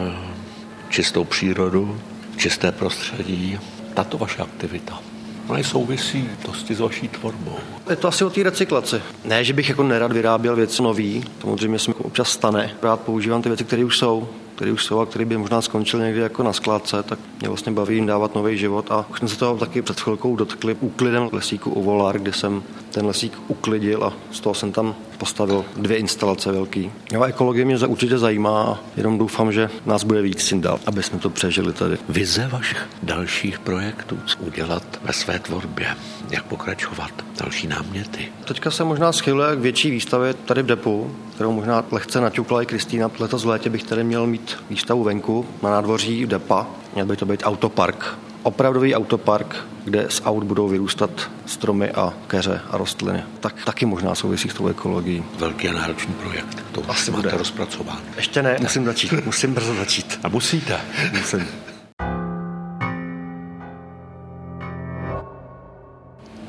čistou 0.89 1.23
přírodu, 1.23 2.01
čisté 2.37 2.71
prostředí. 2.71 3.59
Tato 3.93 4.17
vaše 4.17 4.41
aktivita 4.41 4.99
Ona 5.47 5.63
souvisí 5.63 6.29
dosti 6.45 6.75
s 6.75 6.79
vaší 6.79 7.07
tvorbou. 7.07 7.57
Je 7.89 7.95
to 7.95 8.07
asi 8.07 8.23
o 8.23 8.29
té 8.29 8.43
recyklaci. 8.43 9.01
Ne, 9.25 9.43
že 9.43 9.53
bych 9.53 9.69
jako 9.69 9.83
nerad 9.83 10.11
vyráběl 10.11 10.55
věci 10.55 10.81
nový, 10.81 11.23
samozřejmě 11.41 11.79
se 11.79 11.91
mi 11.91 11.95
občas 11.95 12.29
stane. 12.29 12.71
Rád 12.81 12.99
používám 12.99 13.41
ty 13.41 13.49
věci, 13.49 13.63
které 13.63 13.85
už 13.85 13.97
jsou, 13.97 14.29
které 14.55 14.71
už 14.71 14.85
jsou 14.85 14.99
a 14.99 15.05
které 15.05 15.25
by 15.25 15.37
možná 15.37 15.61
skončily 15.61 16.03
někdy 16.03 16.21
jako 16.21 16.43
na 16.43 16.53
skládce, 16.53 17.03
tak 17.03 17.19
mě 17.39 17.47
vlastně 17.47 17.71
baví 17.71 17.95
jim 17.95 18.05
dávat 18.05 18.35
nový 18.35 18.57
život. 18.57 18.91
A 18.91 19.05
už 19.09 19.19
jsme 19.19 19.27
se 19.27 19.37
toho 19.37 19.57
taky 19.57 19.81
před 19.81 19.99
chvilkou 19.99 20.35
dotkli 20.35 20.77
úklidem 20.79 21.29
lesíku 21.31 21.71
u 21.71 21.83
Volár, 21.83 22.19
kde 22.19 22.33
jsem 22.33 22.63
ten 22.91 23.05
lesík 23.05 23.33
uklidil 23.47 24.03
a 24.03 24.13
z 24.31 24.39
toho 24.39 24.53
jsem 24.53 24.71
tam 24.71 24.95
postavil 25.17 25.65
dvě 25.77 25.97
instalace 25.97 26.51
velký. 26.51 26.91
Jo, 27.11 27.23
ekologie 27.23 27.65
mě 27.65 27.77
určitě 27.87 28.17
zajímá 28.17 28.63
a 28.63 28.77
jenom 28.97 29.17
doufám, 29.17 29.51
že 29.51 29.69
nás 29.85 30.03
bude 30.03 30.21
víc 30.21 30.45
tím 30.45 30.61
dál, 30.61 30.79
aby 30.85 31.03
jsme 31.03 31.19
to 31.19 31.29
přežili 31.29 31.73
tady. 31.73 31.97
Vize 32.09 32.47
vašich 32.47 32.87
dalších 33.03 33.59
projektů, 33.59 34.19
udělat 34.39 34.83
ve 35.03 35.13
své 35.13 35.39
tvorbě, 35.39 35.95
jak 36.29 36.43
pokračovat, 36.43 37.11
další 37.39 37.67
náměty. 37.67 38.27
Teďka 38.45 38.71
se 38.71 38.83
možná 38.83 39.11
schyluje 39.11 39.55
k 39.55 39.59
větší 39.59 39.91
výstavě 39.91 40.33
tady 40.33 40.63
v 40.63 40.65
depu, 40.65 41.15
kterou 41.35 41.51
možná 41.51 41.83
lehce 41.91 42.21
naťukla 42.21 42.61
i 42.61 42.65
Kristýna. 42.65 43.11
Letos 43.19 43.43
v 43.43 43.47
létě 43.47 43.69
bych 43.69 43.83
tady 43.83 44.03
měl 44.03 44.27
mít 44.27 44.57
výstavu 44.69 45.03
venku 45.03 45.45
na 45.63 45.69
nádvoří 45.69 46.25
depa. 46.25 46.67
Měl 46.93 47.05
by 47.05 47.15
to 47.15 47.25
být 47.25 47.41
autopark 47.43 48.17
opravdový 48.45 48.95
autopark, 48.95 49.55
kde 49.83 50.05
z 50.09 50.21
aut 50.25 50.43
budou 50.43 50.67
vyrůstat 50.67 51.31
stromy 51.45 51.91
a 51.91 52.13
keře 52.27 52.61
a 52.71 52.77
rostliny. 52.77 53.23
Tak 53.39 53.65
taky 53.65 53.85
možná 53.85 54.15
souvisí 54.15 54.49
s 54.49 54.53
tou 54.53 54.67
ekologií. 54.67 55.23
Velký 55.39 55.69
a 55.69 55.73
náročný 55.73 56.13
projekt. 56.13 56.63
To 56.71 56.81
už 56.81 56.87
Asi 56.89 57.11
máte 57.11 57.37
rozpracován. 57.37 57.99
Ještě 58.15 58.43
ne, 58.43 58.57
musím 58.61 58.85
začít. 58.85 59.25
Musím 59.25 59.53
brzo 59.53 59.75
začít. 59.75 60.19
A 60.23 60.27
musíte. 60.27 60.81
Musím. 61.17 61.47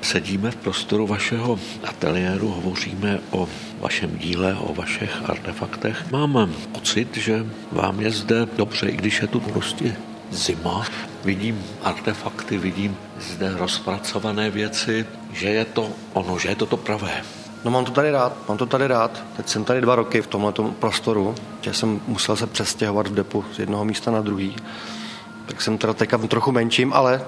Sedíme 0.07 0.51
v 0.51 0.57
prostoru 0.57 1.07
vašeho 1.07 1.59
ateliéru, 1.85 2.49
hovoříme 2.49 3.21
o 3.31 3.49
vašem 3.81 4.19
díle, 4.19 4.55
o 4.55 4.75
vašich 4.75 5.31
artefaktech. 5.31 6.13
Mám 6.13 6.55
pocit, 6.73 7.17
že 7.17 7.47
vám 7.73 8.01
je 8.01 8.11
zde 8.11 8.47
dobře, 8.57 8.89
i 8.89 8.97
když 8.97 9.23
je 9.23 9.27
tu 9.27 9.41
prostě 9.41 9.97
zima. 10.31 10.87
Vidím 11.25 11.65
artefakty, 11.83 12.59
vidím 12.59 12.97
zde 13.21 13.57
rozpracované 13.57 14.51
věci, 14.51 15.07
že 15.33 15.49
je 15.49 15.65
to 15.65 15.91
ono, 16.13 16.39
že 16.39 16.49
je 16.49 16.57
to 16.57 16.67
to 16.67 16.77
pravé. 16.77 17.23
No 17.65 17.71
mám 17.71 17.85
to 17.85 17.93
tady 17.93 18.11
rád, 18.11 18.49
mám 18.49 18.59
to 18.59 18.67
tady 18.67 18.87
rád. 18.87 19.25
Teď 19.37 19.49
jsem 19.49 19.65
tady 19.65 19.81
dva 19.81 19.95
roky 19.95 20.23
v 20.23 20.27
tomhle 20.27 20.53
prostoru, 20.79 21.35
že 21.61 21.75
jsem 21.75 22.01
musel 22.07 22.37
se 22.37 22.47
přestěhovat 22.47 23.07
v 23.07 23.15
depu 23.15 23.45
z 23.53 23.59
jednoho 23.59 23.85
místa 23.85 24.11
na 24.11 24.21
druhý. 24.21 24.57
Tak 25.47 25.63
jsem 25.63 25.79
teda 25.79 25.93
teďka 25.93 26.19
trochu 26.19 26.53
menším, 26.53 26.93
ale, 26.93 27.23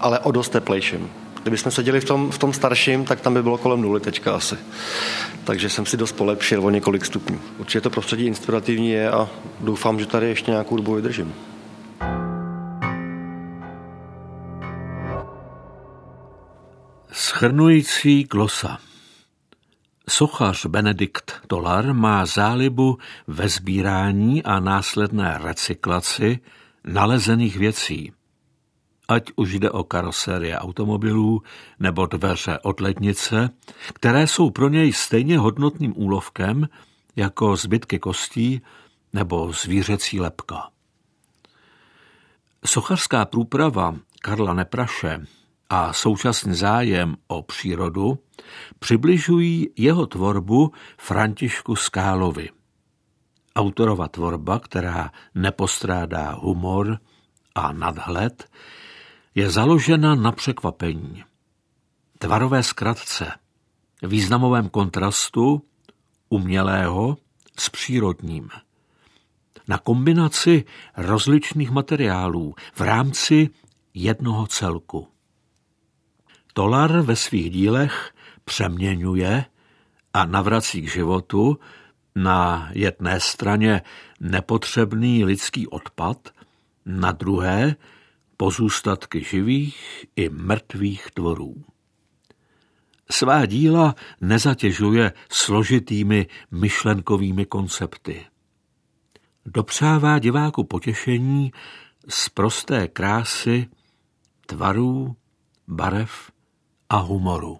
ale 0.00 0.18
o 0.18 0.30
dost 0.30 0.48
teplejším. 0.48 1.21
Kdybychom 1.42 1.72
seděli 1.72 2.00
v 2.00 2.04
tom, 2.04 2.30
v 2.30 2.38
tom 2.38 2.52
starším, 2.52 3.04
tak 3.04 3.20
tam 3.20 3.34
by 3.34 3.42
bylo 3.42 3.58
kolem 3.58 3.80
nuly 3.80 4.00
teďka 4.00 4.34
asi. 4.34 4.56
Takže 5.44 5.68
jsem 5.68 5.86
si 5.86 5.96
dost 5.96 6.12
polepšil 6.12 6.66
o 6.66 6.70
několik 6.70 7.04
stupňů. 7.04 7.40
Určitě 7.58 7.80
to 7.80 7.90
prostředí 7.90 8.26
inspirativní 8.26 8.90
je 8.90 9.10
a 9.10 9.28
doufám, 9.60 10.00
že 10.00 10.06
tady 10.06 10.28
ještě 10.28 10.50
nějakou 10.50 10.76
dobu 10.76 10.94
vydržím. 10.94 11.34
Schrnující 17.12 18.24
glosa 18.24 18.78
Sochař 20.08 20.66
Benedikt 20.66 21.32
Dolar 21.48 21.94
má 21.94 22.26
zálibu 22.26 22.98
ve 23.26 23.48
sbírání 23.48 24.42
a 24.42 24.60
následné 24.60 25.38
recyklaci 25.42 26.38
nalezených 26.84 27.56
věcí. 27.56 28.12
Ať 29.08 29.32
už 29.36 29.52
jde 29.52 29.70
o 29.70 29.84
karosérie 29.84 30.58
automobilů 30.58 31.42
nebo 31.80 32.06
dveře 32.06 32.58
od 32.62 32.80
lednice, 32.80 33.50
které 33.94 34.26
jsou 34.26 34.50
pro 34.50 34.68
něj 34.68 34.92
stejně 34.92 35.38
hodnotným 35.38 35.92
úlovkem 35.96 36.68
jako 37.16 37.56
zbytky 37.56 37.98
kostí 37.98 38.62
nebo 39.12 39.52
zvířecí 39.52 40.20
lepka. 40.20 40.68
Sochařská 42.64 43.24
průprava 43.24 43.96
Karla 44.20 44.54
Nepraše 44.54 45.26
a 45.70 45.92
současný 45.92 46.54
zájem 46.54 47.16
o 47.26 47.42
přírodu 47.42 48.18
přibližují 48.78 49.68
jeho 49.76 50.06
tvorbu 50.06 50.72
Františku 50.98 51.76
Skálovi. 51.76 52.50
Autorova 53.56 54.08
tvorba, 54.08 54.58
která 54.58 55.10
nepostrádá 55.34 56.32
humor 56.32 56.98
a 57.54 57.72
nadhled, 57.72 58.50
je 59.34 59.50
založena 59.50 60.14
na 60.14 60.32
překvapení, 60.32 61.24
tvarové 62.18 62.62
zkratce, 62.62 63.32
významovém 64.02 64.68
kontrastu 64.68 65.62
umělého 66.28 67.16
s 67.58 67.68
přírodním, 67.68 68.48
na 69.68 69.78
kombinaci 69.78 70.64
rozličných 70.96 71.70
materiálů 71.70 72.54
v 72.74 72.80
rámci 72.80 73.48
jednoho 73.94 74.46
celku. 74.46 75.08
Tolar 76.52 77.00
ve 77.00 77.16
svých 77.16 77.50
dílech 77.50 78.14
přeměňuje 78.44 79.44
a 80.14 80.26
navrací 80.26 80.82
k 80.82 80.90
životu 80.90 81.58
na 82.14 82.68
jedné 82.72 83.20
straně 83.20 83.82
nepotřebný 84.20 85.24
lidský 85.24 85.66
odpad, 85.66 86.28
na 86.86 87.12
druhé 87.12 87.76
pozůstatky 88.42 89.24
živých 89.24 90.06
i 90.16 90.28
mrtvých 90.28 91.10
tvorů. 91.14 91.64
Svá 93.10 93.46
díla 93.46 93.94
nezatěžuje 94.20 95.12
složitými 95.30 96.26
myšlenkovými 96.50 97.46
koncepty. 97.46 98.26
Dopřává 99.46 100.18
diváku 100.18 100.64
potěšení 100.64 101.52
z 102.08 102.28
prosté 102.28 102.88
krásy, 102.88 103.66
tvarů, 104.46 105.16
barev 105.68 106.30
a 106.88 106.96
humoru. 106.96 107.58